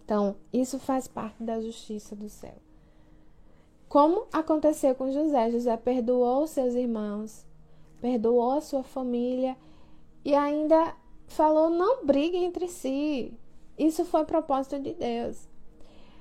Então, 0.05 0.37
isso 0.53 0.79
faz 0.79 1.09
parte 1.09 1.43
da 1.43 1.61
justiça 1.61 2.15
do 2.15 2.29
céu. 2.29 2.55
Como 3.89 4.29
aconteceu 4.33 4.95
com 4.95 5.11
José, 5.11 5.51
José 5.51 5.77
perdoou 5.77 6.47
seus 6.47 6.75
irmãos, 6.75 7.45
perdoou 8.01 8.53
a 8.53 8.61
sua 8.61 8.85
família 8.85 9.57
e 10.25 10.35
ainda 10.35 10.95
falou: 11.27 11.71
não 11.71 12.05
briguem 12.05 12.45
entre 12.45 12.69
si. 12.69 13.33
Isso 13.79 14.05
foi 14.05 14.25
propósito 14.25 14.79
de 14.79 14.95
Deus. 14.95 15.49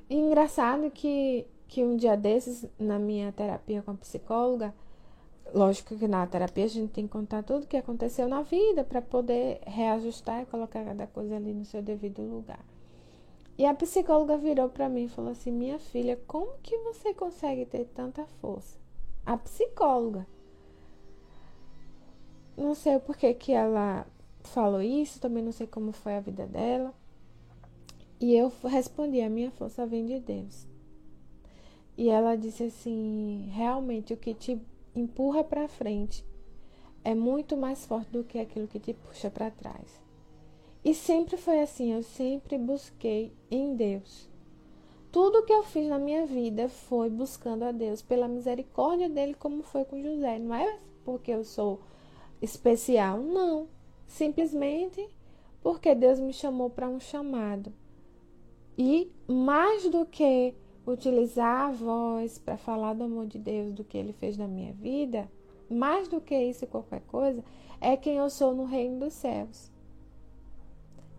E 0.10 0.16
engraçado 0.16 0.92
que, 0.92 1.46
que 1.68 1.84
um 1.84 1.96
dia 1.96 2.18
desses, 2.18 2.68
na 2.78 3.00
minha 3.00 3.32
terapia 3.32 3.82
com 3.82 3.92
a 3.92 3.96
psicóloga, 3.96 4.74
lógico 5.54 5.96
que 5.96 6.08
na 6.08 6.26
terapia 6.26 6.66
a 6.66 6.68
gente 6.68 6.92
tem 6.92 7.06
que 7.06 7.14
contar 7.14 7.44
tudo 7.44 7.68
que 7.68 7.78
aconteceu 7.78 8.28
na 8.28 8.42
vida 8.42 8.84
para 8.84 9.02
poder 9.02 9.62
reajustar 9.66 10.42
e 10.42 10.46
colocar 10.46 10.84
cada 10.84 11.08
coisa 11.08 11.36
ali 11.36 11.54
no 11.54 11.64
seu 11.64 11.82
devido 11.82 12.22
lugar. 12.22 12.64
E 13.56 13.66
a 13.66 13.74
psicóloga 13.74 14.36
virou 14.36 14.68
para 14.68 14.90
mim 14.90 15.06
e 15.06 15.10
falou 15.10 15.32
assim: 15.32 15.52
Minha 15.52 15.78
filha, 15.78 16.20
como 16.26 16.58
que 16.62 16.76
você 16.80 17.14
consegue 17.14 17.66
ter 17.66 17.86
tanta 17.86 18.26
força? 18.42 18.78
A 19.26 19.38
psicóloga. 19.38 20.28
Não 22.56 22.76
sei 22.76 22.96
o 22.96 23.00
porquê 23.00 23.34
que 23.34 23.52
ela 23.52 24.06
falou 24.44 24.82
isso, 24.82 25.20
também 25.20 25.44
não 25.44 25.52
sei 25.52 25.68
como 25.68 25.92
foi 25.92 26.16
a 26.16 26.20
vida 26.20 26.46
dela. 26.46 26.94
E 28.20 28.36
eu 28.36 28.52
respondi: 28.64 29.22
A 29.22 29.30
minha 29.30 29.52
força 29.52 29.86
vem 29.86 30.06
de 30.06 30.20
Deus. 30.20 30.68
E 31.98 32.10
ela 32.10 32.36
disse 32.36 32.64
assim: 32.64 33.50
Realmente, 33.52 34.14
o 34.14 34.18
que 34.18 34.34
te 34.34 34.62
empurra 34.96 35.44
para 35.44 35.68
frente 35.68 36.26
é 37.04 37.14
muito 37.14 37.58
mais 37.58 37.86
forte 37.86 38.12
do 38.12 38.24
que 38.24 38.40
aquilo 38.40 38.68
que 38.68 38.80
te 38.80 38.94
puxa 38.94 39.30
para 39.30 39.52
trás. 39.52 40.02
E 40.84 40.94
sempre 40.94 41.38
foi 41.38 41.62
assim, 41.62 41.94
eu 41.94 42.04
sempre 42.04 42.58
busquei 42.58 43.34
em 43.50 43.76
Deus. 43.76 44.30
Tudo 45.12 45.44
que 45.44 45.54
eu 45.54 45.64
fiz 45.64 45.88
na 45.88 46.00
minha 46.00 46.26
vida 46.26 46.68
foi 46.68 47.10
buscando 47.10 47.64
a 47.64 47.72
Deus, 47.72 48.02
pela 48.02 48.28
misericórdia 48.28 49.08
dele, 49.08 49.34
como 49.34 49.64
foi 49.64 49.86
com 49.86 50.02
José. 50.02 50.40
Não 50.40 50.56
é 50.56 50.80
porque 51.06 51.32
eu 51.32 51.44
sou 51.44 51.80
especial, 52.44 53.20
não. 53.20 53.68
Simplesmente 54.08 55.08
porque 55.62 55.96
Deus 55.96 56.20
me 56.20 56.34
chamou 56.34 56.70
para 56.70 56.90
um 56.90 57.00
chamado. 57.00 57.74
E 58.78 59.12
mais 59.28 59.90
do 59.90 60.06
que 60.06 60.54
utilizar 60.86 61.70
a 61.70 61.72
voz 61.72 62.38
para 62.38 62.58
falar 62.58 62.94
do 62.94 63.06
amor 63.06 63.28
de 63.28 63.40
Deus, 63.40 63.72
do 63.72 63.84
que 63.84 63.98
ele 63.98 64.12
fez 64.12 64.38
na 64.38 64.48
minha 64.48 64.74
vida, 64.74 65.32
mais 65.70 66.08
do 66.08 66.20
que 66.20 66.36
isso 66.36 66.66
e 66.66 66.68
qualquer 66.68 67.02
coisa, 67.02 67.44
é 67.80 67.96
quem 67.96 68.18
eu 68.18 68.30
sou 68.30 68.54
no 68.54 68.66
reino 68.66 69.00
dos 69.00 69.14
céus. 69.14 69.72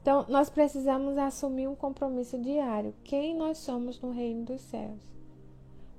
Então, 0.02 0.26
nós 0.28 0.50
precisamos 0.50 1.16
assumir 1.16 1.66
um 1.66 1.74
compromisso 1.74 2.38
diário. 2.38 2.94
Quem 3.02 3.34
nós 3.34 3.56
somos 3.56 3.98
no 3.98 4.10
reino 4.10 4.44
dos 4.44 4.60
céus? 4.60 5.00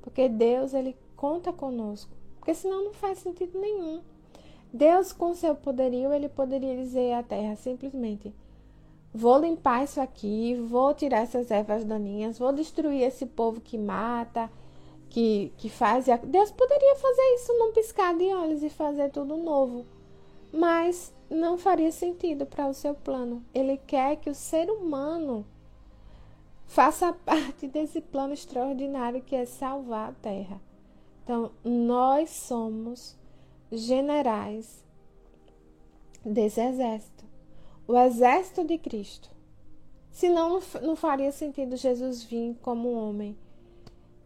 Porque 0.04 0.30
Deus, 0.30 0.76
ele 0.76 0.96
conta 1.16 1.52
conosco. 1.52 2.12
Porque 2.38 2.54
senão 2.54 2.84
não 2.84 2.94
faz 2.94 3.18
sentido 3.18 3.60
nenhum. 3.60 4.04
Deus, 4.76 5.14
com 5.14 5.34
seu 5.34 5.56
poderio, 5.56 6.12
ele 6.12 6.28
poderia 6.28 6.76
dizer 6.76 7.14
à 7.14 7.24
terra 7.24 7.56
simplesmente: 7.56 8.34
Vou 9.14 9.40
limpar 9.40 9.86
isso 9.86 10.02
aqui, 10.02 10.54
vou 10.56 10.94
tirar 10.94 11.20
essas 11.20 11.50
ervas 11.50 11.86
daninhas, 11.86 12.38
vou 12.38 12.52
destruir 12.52 13.02
esse 13.04 13.26
povo 13.26 13.62
que 13.62 13.78
mata, 13.78 14.52
que, 15.10 15.54
que 15.56 15.70
faz. 15.70 16.08
Deus 16.26 16.52
poderia 16.52 16.96
fazer 16.98 17.22
isso 17.36 17.54
num 17.58 17.72
piscar 17.72 18.18
de 18.18 18.26
olhos 18.26 18.64
e 18.64 18.70
fazer 18.70 19.12
tudo 19.12 19.38
novo. 19.38 19.86
Mas 20.52 21.14
não 21.30 21.58
faria 21.58 21.94
sentido 21.94 22.46
para 22.46 22.68
o 22.68 22.74
seu 22.74 22.94
plano. 22.94 23.42
Ele 23.54 23.78
quer 23.78 24.18
que 24.18 24.30
o 24.30 24.36
ser 24.36 24.70
humano 24.70 25.46
faça 26.66 27.14
parte 27.26 27.66
desse 27.66 28.02
plano 28.02 28.34
extraordinário 28.34 29.22
que 29.22 29.38
é 29.38 29.46
salvar 29.46 30.10
a 30.10 30.14
terra. 30.22 30.60
Então, 31.24 31.52
nós 31.64 32.30
somos 32.30 33.18
generais 33.72 34.84
desse 36.24 36.62
exército, 36.62 37.26
o 37.88 37.98
exército 37.98 38.64
de 38.64 38.78
Cristo. 38.78 39.30
Senão, 40.12 40.62
não 40.82 40.96
faria 40.96 41.32
sentido 41.32 41.76
Jesus 41.76 42.24
vir 42.24 42.56
como 42.62 42.92
homem 42.94 43.38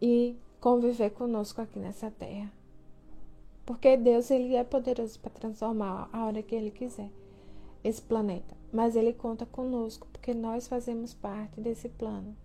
e 0.00 0.36
conviver 0.60 1.10
conosco 1.10 1.60
aqui 1.60 1.78
nessa 1.78 2.10
terra. 2.10 2.52
Porque 3.66 3.96
Deus 3.96 4.30
ele 4.30 4.54
é 4.54 4.64
poderoso 4.64 5.18
para 5.20 5.30
transformar 5.30 6.08
a 6.12 6.24
hora 6.24 6.42
que 6.42 6.54
ele 6.54 6.70
quiser 6.70 7.10
esse 7.82 8.00
planeta. 8.00 8.56
Mas 8.72 8.94
ele 8.94 9.12
conta 9.12 9.44
conosco 9.46 10.06
porque 10.12 10.32
nós 10.32 10.68
fazemos 10.68 11.12
parte 11.12 11.60
desse 11.60 11.88
plano. 11.88 12.36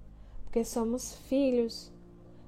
Porque 0.43 0.63
somos 0.63 1.13
filhos, 1.27 1.91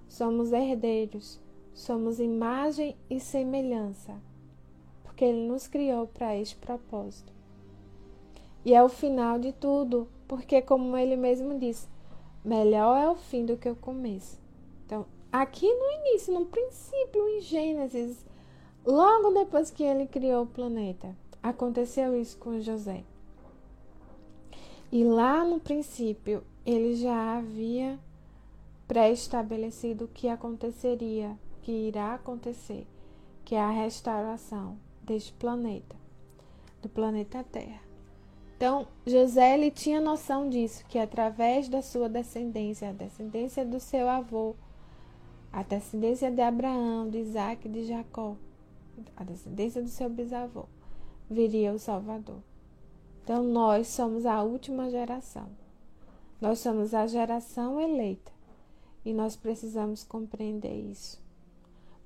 somos 0.08 0.52
herdeiros, 0.52 1.40
somos 1.74 2.20
imagem 2.20 2.96
e 3.10 3.20
semelhança. 3.20 4.16
Porque 5.18 5.26
ele 5.26 5.48
nos 5.48 5.68
criou 5.68 6.06
para 6.06 6.38
este 6.38 6.56
propósito. 6.58 7.34
E 8.64 8.76
é 8.76 8.84
o 8.84 8.88
final 8.88 9.40
de 9.40 9.52
tudo, 9.52 10.08
porque 10.28 10.62
como 10.62 10.96
ele 10.96 11.16
mesmo 11.16 11.58
disse, 11.58 11.88
melhor 12.46 12.96
é 12.96 13.10
o 13.10 13.16
fim 13.16 13.44
do 13.44 13.58
que 13.58 13.68
o 13.68 13.76
começo. 13.76 14.40
Então, 14.86 15.08
aqui 15.32 15.66
no 15.66 15.92
início, 16.02 16.32
no 16.32 16.46
princípio, 16.46 17.28
em 17.30 17.42
Gênesis 17.42 18.24
Logo 18.86 19.32
depois 19.32 19.72
que 19.72 19.82
ele 19.82 20.06
criou 20.06 20.44
o 20.44 20.48
planeta, 20.48 21.16
aconteceu 21.42 22.16
isso 22.16 22.38
com 22.38 22.62
José. 22.62 23.04
E 24.92 25.04
lá 25.04 25.44
no 25.44 25.60
princípio, 25.60 26.44
ele 26.64 26.94
já 26.94 27.40
havia 27.40 27.98
pré-estabelecido 28.88 30.06
o 30.06 30.10
que 30.10 30.30
aconteceria, 30.30 31.36
que 31.64 31.72
irá 31.72 32.14
acontecer, 32.14 32.86
que 33.44 33.56
é 33.56 33.60
a 33.60 33.72
restauração 33.72 34.78
deste 35.08 35.34
planeta, 35.34 35.96
do 36.82 36.90
planeta 36.90 37.44
Terra. 37.44 37.82
Então, 38.56 38.88
José 39.06 39.54
ele 39.54 39.72
tinha 39.72 40.02
noção 40.02 40.50
disso, 40.50 40.84
que 40.88 41.00
através 41.00 41.70
da 41.70 41.82
sua 41.82 42.10
descendência, 42.10 42.90
a 42.90 42.94
descendência 42.94 43.66
do 43.66 43.80
seu 43.80 44.10
avô, 44.10 44.56
a 45.52 45.64
descendência 45.64 46.30
de 46.30 46.42
Abraão, 46.42 47.10
de 47.10 47.20
Isaac 47.20 47.68
e 47.68 47.72
de 47.72 47.86
Jacó, 47.86 48.36
a 49.16 49.24
descendência 49.24 49.82
do 49.82 49.90
seu 49.90 50.10
bisavô, 50.10 50.66
viria 51.30 51.72
o 51.72 51.80
Salvador. 51.80 52.42
Então 53.24 53.44
nós 53.44 53.88
somos 53.88 54.26
a 54.26 54.42
última 54.44 54.90
geração. 54.90 55.48
Nós 56.42 56.60
somos 56.60 56.94
a 56.94 57.08
geração 57.08 57.80
eleita. 57.80 58.32
E 59.06 59.14
nós 59.14 59.36
precisamos 59.36 60.04
compreender 60.04 60.74
isso. 60.74 61.22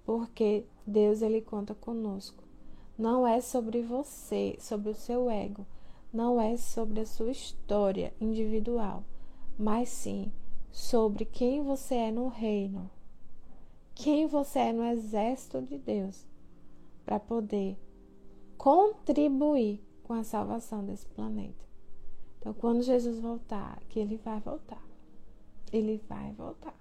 Porque 0.06 0.66
Deus 0.86 1.22
ele 1.22 1.42
conta 1.42 1.74
conosco. 1.74 2.44
Não 3.02 3.26
é 3.26 3.42
sobre 3.42 3.82
você, 3.82 4.56
sobre 4.60 4.92
o 4.92 4.94
seu 4.94 5.28
ego, 5.28 5.66
não 6.14 6.40
é 6.40 6.56
sobre 6.56 7.00
a 7.00 7.06
sua 7.08 7.32
história 7.32 8.14
individual, 8.22 9.04
mas 9.58 9.90
sim 9.90 10.32
sobre 10.72 11.26
quem 11.26 11.64
você 11.64 11.96
é 11.96 12.12
no 12.12 12.28
reino, 12.28 12.92
quem 13.96 14.28
você 14.28 14.60
é 14.60 14.72
no 14.72 14.84
exército 14.84 15.64
de 15.64 15.80
Deus 15.80 16.28
para 17.04 17.20
poder 17.20 17.76
contribuir 18.56 19.84
com 20.04 20.14
a 20.14 20.24
salvação 20.24 20.86
desse 20.86 21.08
planeta. 21.08 21.66
Então, 22.38 22.54
quando 22.54 22.84
Jesus 22.84 23.20
voltar, 23.20 23.82
que 23.90 24.00
ele 24.00 24.18
vai 24.18 24.40
voltar, 24.42 24.86
ele 25.74 26.00
vai 26.08 26.34
voltar. 26.34 26.80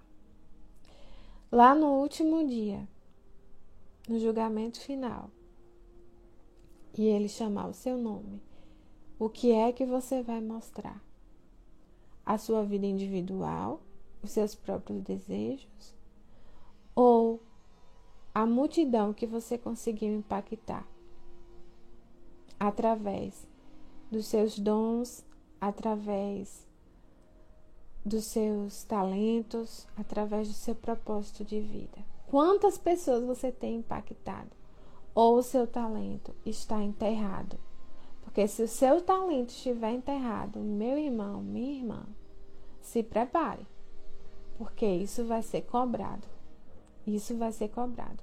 Lá 1.51 1.75
no 1.75 1.99
último 2.03 2.47
dia, 2.47 2.87
no 4.07 4.19
julgamento 4.19 4.79
final, 4.81 5.31
e 6.97 7.07
ele 7.07 7.29
chamar 7.29 7.69
o 7.69 7.75
seu 7.75 7.97
nome, 7.97 8.41
o 9.19 9.29
que 9.29 9.53
é 9.53 9.73
que 9.73 9.85
você 9.85 10.23
vai 10.23 10.41
mostrar? 10.41 11.03
A 12.25 12.39
sua 12.39 12.65
vida 12.65 12.87
individual, 12.87 13.81
os 14.23 14.31
seus 14.31 14.55
próprios 14.55 15.03
desejos, 15.03 15.95
ou 16.95 17.41
a 18.35 18.47
multidão 18.47 19.13
que 19.13 19.27
você 19.27 19.59
conseguiu 19.59 20.15
impactar 20.15 20.87
através 22.59 23.47
dos 24.11 24.27
seus 24.27 24.59
dons, 24.59 25.25
através 25.61 26.67
dos 28.05 28.25
seus 28.25 28.85
talentos, 28.85 29.87
através 29.97 30.49
do 30.49 30.55
seu 30.55 30.75
propósito 30.75 31.45
de 31.45 31.61
vida. 31.61 31.99
Quantas 32.27 32.79
pessoas 32.79 33.25
você 33.25 33.51
tem 33.51 33.77
impactado? 33.77 34.60
Ou 35.15 35.37
o 35.37 35.43
seu 35.43 35.67
talento 35.67 36.35
está 36.47 36.83
enterrado? 36.83 37.59
Porque 38.23 38.47
se 38.47 38.63
o 38.63 38.69
seu 38.69 39.01
talento 39.01 39.51
estiver 39.51 39.91
enterrado, 39.91 40.61
meu 40.61 40.97
irmão, 40.97 41.43
minha 41.43 41.73
irmã, 41.73 42.07
se 42.81 43.03
prepare, 43.03 43.67
porque 44.57 44.87
isso 44.87 45.25
vai 45.25 45.43
ser 45.43 45.63
cobrado 45.63 46.29
Isso 47.07 47.37
vai 47.37 47.51
ser 47.51 47.69
cobrado. 47.69 48.23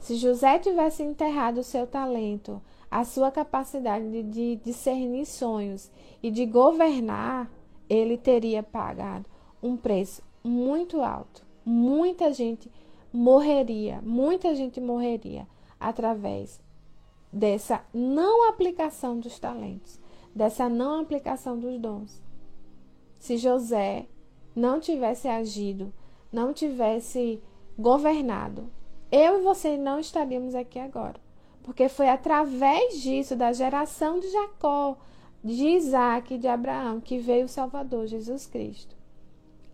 Se 0.00 0.16
José 0.16 0.58
tivesse 0.58 1.02
enterrado 1.02 1.58
o 1.58 1.64
seu 1.64 1.86
talento, 1.86 2.60
a 2.90 3.04
sua 3.04 3.30
capacidade 3.30 4.10
de, 4.10 4.22
de 4.22 4.56
discernir 4.56 5.24
sonhos 5.24 5.90
e 6.22 6.30
de 6.30 6.44
governar, 6.46 7.50
ele 7.88 8.18
teria 8.18 8.62
pagado 8.62 9.26
um 9.62 9.76
preço 9.76 10.22
muito 10.42 11.00
alto. 11.00 11.46
Muita 11.64 12.32
gente 12.32 12.70
morreria, 13.12 14.02
muita 14.02 14.54
gente 14.54 14.80
morreria 14.80 15.46
através 15.88 16.60
dessa 17.32 17.84
não 17.92 18.48
aplicação 18.48 19.18
dos 19.18 19.38
talentos, 19.38 20.00
dessa 20.34 20.68
não 20.68 21.00
aplicação 21.00 21.58
dos 21.58 21.78
dons. 21.78 22.22
Se 23.18 23.36
José 23.36 24.06
não 24.54 24.78
tivesse 24.78 25.26
agido, 25.26 25.92
não 26.32 26.52
tivesse 26.52 27.42
governado, 27.78 28.70
eu 29.10 29.40
e 29.40 29.42
você 29.42 29.76
não 29.76 29.98
estaríamos 29.98 30.54
aqui 30.54 30.78
agora. 30.78 31.22
Porque 31.62 31.88
foi 31.88 32.08
através 32.08 33.00
disso, 33.00 33.34
da 33.34 33.52
geração 33.52 34.20
de 34.20 34.28
Jacó, 34.30 34.98
de 35.42 35.66
Isaac 35.68 36.34
e 36.34 36.38
de 36.38 36.46
Abraão, 36.46 37.00
que 37.00 37.18
veio 37.18 37.46
o 37.46 37.48
Salvador, 37.48 38.06
Jesus 38.06 38.46
Cristo. 38.46 38.94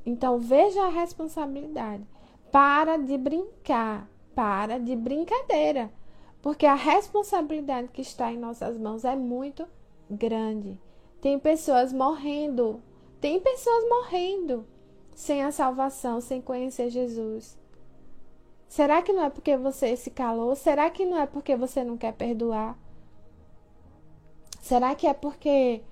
Então 0.05 0.39
veja 0.39 0.83
a 0.83 0.89
responsabilidade. 0.89 2.07
Para 2.51 2.97
de 2.97 3.17
brincar, 3.19 4.09
para 4.35 4.79
de 4.79 4.97
brincadeira. 4.97 5.91
Porque 6.43 6.65
a 6.67 6.75
responsabilidade 6.75 7.89
que 7.89 8.01
está 8.01 8.33
em 8.33 8.39
nossas 8.39 8.79
mãos 8.79 9.05
é 9.05 9.15
muito 9.15 9.67
grande. 10.11 10.79
Tem 11.21 11.39
pessoas 11.39 11.93
morrendo, 11.93 12.83
tem 13.21 13.39
pessoas 13.41 13.89
morrendo 13.89 14.67
sem 15.15 15.43
a 15.43 15.53
salvação, 15.53 16.21
sem 16.21 16.41
conhecer 16.41 16.89
Jesus. 16.89 17.59
Será 18.67 19.03
que 19.03 19.13
não 19.13 19.25
é 19.25 19.31
porque 19.31 19.57
você 19.57 19.97
se 19.97 20.11
calou? 20.11 20.55
Será 20.55 20.89
que 20.89 21.05
não 21.05 21.19
é 21.19 21.27
porque 21.27 21.57
você 21.57 21.85
não 21.85 21.99
quer 21.99 22.13
perdoar? 22.15 22.79
Será 24.61 24.95
que 24.95 25.07
é 25.07 25.13
porque 25.13 25.83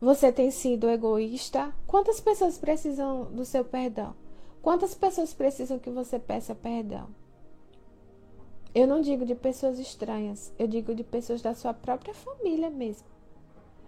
você 0.00 0.30
tem 0.30 0.50
sido 0.50 0.88
egoísta? 0.88 1.74
Quantas 1.86 2.20
pessoas 2.20 2.58
precisam 2.58 3.24
do 3.32 3.44
seu 3.44 3.64
perdão? 3.64 4.14
Quantas 4.62 4.94
pessoas 4.94 5.32
precisam 5.32 5.78
que 5.78 5.90
você 5.90 6.18
peça 6.18 6.54
perdão? 6.54 7.08
Eu 8.78 8.86
não 8.86 9.00
digo 9.00 9.26
de 9.26 9.34
pessoas 9.34 9.76
estranhas, 9.80 10.52
eu 10.56 10.68
digo 10.68 10.94
de 10.94 11.02
pessoas 11.02 11.42
da 11.42 11.52
sua 11.52 11.74
própria 11.74 12.14
família 12.14 12.70
mesmo. 12.70 13.08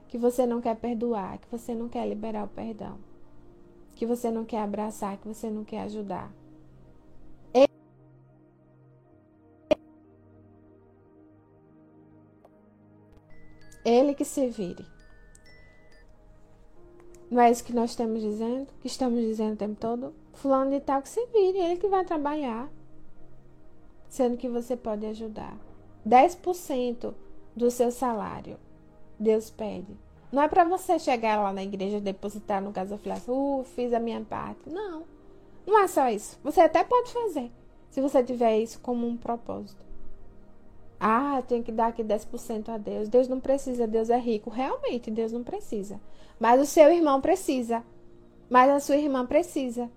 Que 0.09 0.19
você 0.19 0.45
não 0.45 0.61
quer 0.61 0.75
perdoar, 0.75 1.39
que 1.39 1.47
você 1.49 1.77
não 1.77 1.89
quer 1.89 2.05
liberar 2.09 2.43
o 2.43 2.49
perdão, 2.49 2.99
que 3.95 4.05
você 4.05 4.33
não 4.33 4.45
quer 4.45 4.59
abraçar, 4.59 5.17
que 5.19 5.29
você 5.29 5.49
não 5.49 5.63
quer 5.63 5.83
ajudar. 5.83 6.33
Ele 13.85 14.13
que 14.13 14.25
se 14.25 14.49
vire. 14.49 14.85
Não 17.31 17.41
é 17.41 17.49
isso 17.49 17.63
que 17.63 17.73
nós 17.73 17.91
estamos 17.91 18.21
dizendo? 18.21 18.67
Que 18.81 18.89
estamos 18.89 19.21
dizendo 19.21 19.53
o 19.53 19.57
tempo 19.57 19.77
todo? 19.77 20.13
Fulano 20.33 20.73
de 20.73 20.81
tal 20.81 21.01
que 21.01 21.09
se 21.09 21.25
vire, 21.27 21.59
ele 21.59 21.77
que 21.77 21.87
vai 21.87 22.05
trabalhar 22.05 22.69
sendo 24.11 24.37
que 24.37 24.49
você 24.49 24.77
pode 24.77 25.07
ajudar. 25.07 25.57
10% 26.07 27.15
do 27.55 27.71
seu 27.71 27.91
salário, 27.91 28.59
Deus 29.19 29.49
pede. 29.49 29.97
Não 30.33 30.43
é 30.43 30.49
para 30.49 30.65
você 30.65 30.99
chegar 30.99 31.41
lá 31.41 31.53
na 31.53 31.63
igreja 31.63 31.97
e 31.97 32.01
depositar 32.01 32.63
no 32.63 32.73
caso 32.73 32.99
e 33.03 33.31
uh, 33.31 33.65
fiz 33.65 33.93
a 33.93 34.01
minha 34.01 34.21
parte. 34.21 34.69
Não. 34.69 35.05
Não 35.67 35.79
é 35.79 35.87
só 35.87 36.09
isso. 36.09 36.39
Você 36.43 36.61
até 36.61 36.85
pode 36.85 37.13
fazer, 37.13 37.51
se 37.91 38.01
você 38.01 38.23
tiver 38.23 38.59
isso 38.59 38.81
como 38.81 39.07
um 39.07 39.17
propósito. 39.17 39.85
Ah, 40.99 41.37
eu 41.39 41.43
tenho 41.43 41.65
que 41.65 41.73
dar 41.73 41.87
aqui 41.89 42.05
10% 42.05 42.69
a 42.69 42.77
Deus. 42.77 43.09
Deus 43.09 43.27
não 43.27 43.41
precisa, 43.41 43.87
Deus 43.87 44.11
é 44.11 44.19
rico. 44.19 44.51
Realmente, 44.51 45.11
Deus 45.11 45.33
não 45.33 45.43
precisa. 45.43 45.99
Mas 46.39 46.61
o 46.61 46.67
seu 46.67 46.93
irmão 46.93 47.21
precisa. 47.21 47.83
Mas 48.51 48.71
a 48.71 48.81
sua 48.81 48.97
irmã 48.97 49.25
precisa. 49.25 49.91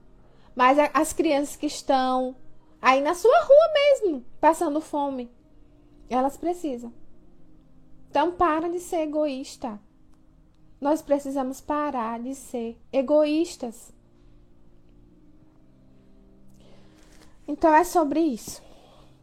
Mas 0.55 0.77
as 0.93 1.11
crianças 1.11 1.55
que 1.57 1.65
estão 1.65 2.35
Aí 2.83 2.99
na 2.99 3.15
sua 3.15 3.43
rua 3.45 3.73
mesmo, 3.73 4.25
passando 4.41 4.81
fome. 4.81 5.31
Elas 6.09 6.35
precisam. 6.35 6.91
Então 8.09 8.33
para 8.33 8.67
de 8.67 8.77
ser 8.81 9.03
egoísta. 9.03 9.79
Nós 10.81 11.01
precisamos 11.01 11.61
parar 11.61 12.19
de 12.19 12.35
ser 12.35 12.77
egoístas. 12.91 13.93
Então 17.47 17.73
é 17.73 17.85
sobre 17.85 18.19
isso 18.19 18.61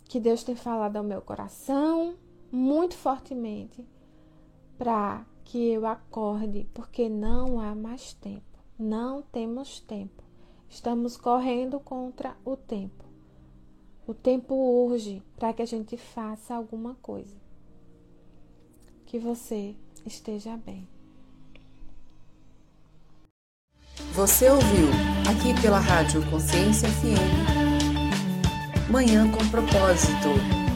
que 0.07 0.19
Deus 0.19 0.43
tem 0.43 0.57
falado 0.57 0.97
ao 0.97 1.05
meu 1.05 1.21
coração 1.21 2.17
muito 2.51 2.97
fortemente 2.97 3.87
para 4.79 5.23
que 5.45 5.69
eu 5.69 5.85
acorde, 5.85 6.67
porque 6.73 7.11
não 7.11 7.61
há 7.61 7.75
mais 7.75 8.15
tempo. 8.15 8.59
Não 8.79 9.21
temos 9.21 9.81
tempo. 9.81 10.25
Estamos 10.67 11.19
correndo 11.19 11.79
contra 11.79 12.35
o 12.43 12.57
tempo. 12.57 13.10
O 14.11 14.15
tempo 14.15 14.57
urge 14.57 15.23
para 15.39 15.53
que 15.53 15.63
a 15.63 15.65
gente 15.65 15.97
faça 15.97 16.53
alguma 16.53 16.97
coisa. 16.97 17.37
Que 19.07 19.21
você 19.21 19.77
esteja 20.05 20.57
bem. 20.57 20.85
Você 24.13 24.51
ouviu 24.51 24.89
aqui 25.31 25.63
pela 25.63 25.79
Rádio 25.79 26.29
Consciência 26.29 26.89
FM. 26.89 27.21
Manhã 28.91 29.31
com 29.31 29.49
propósito. 29.49 30.70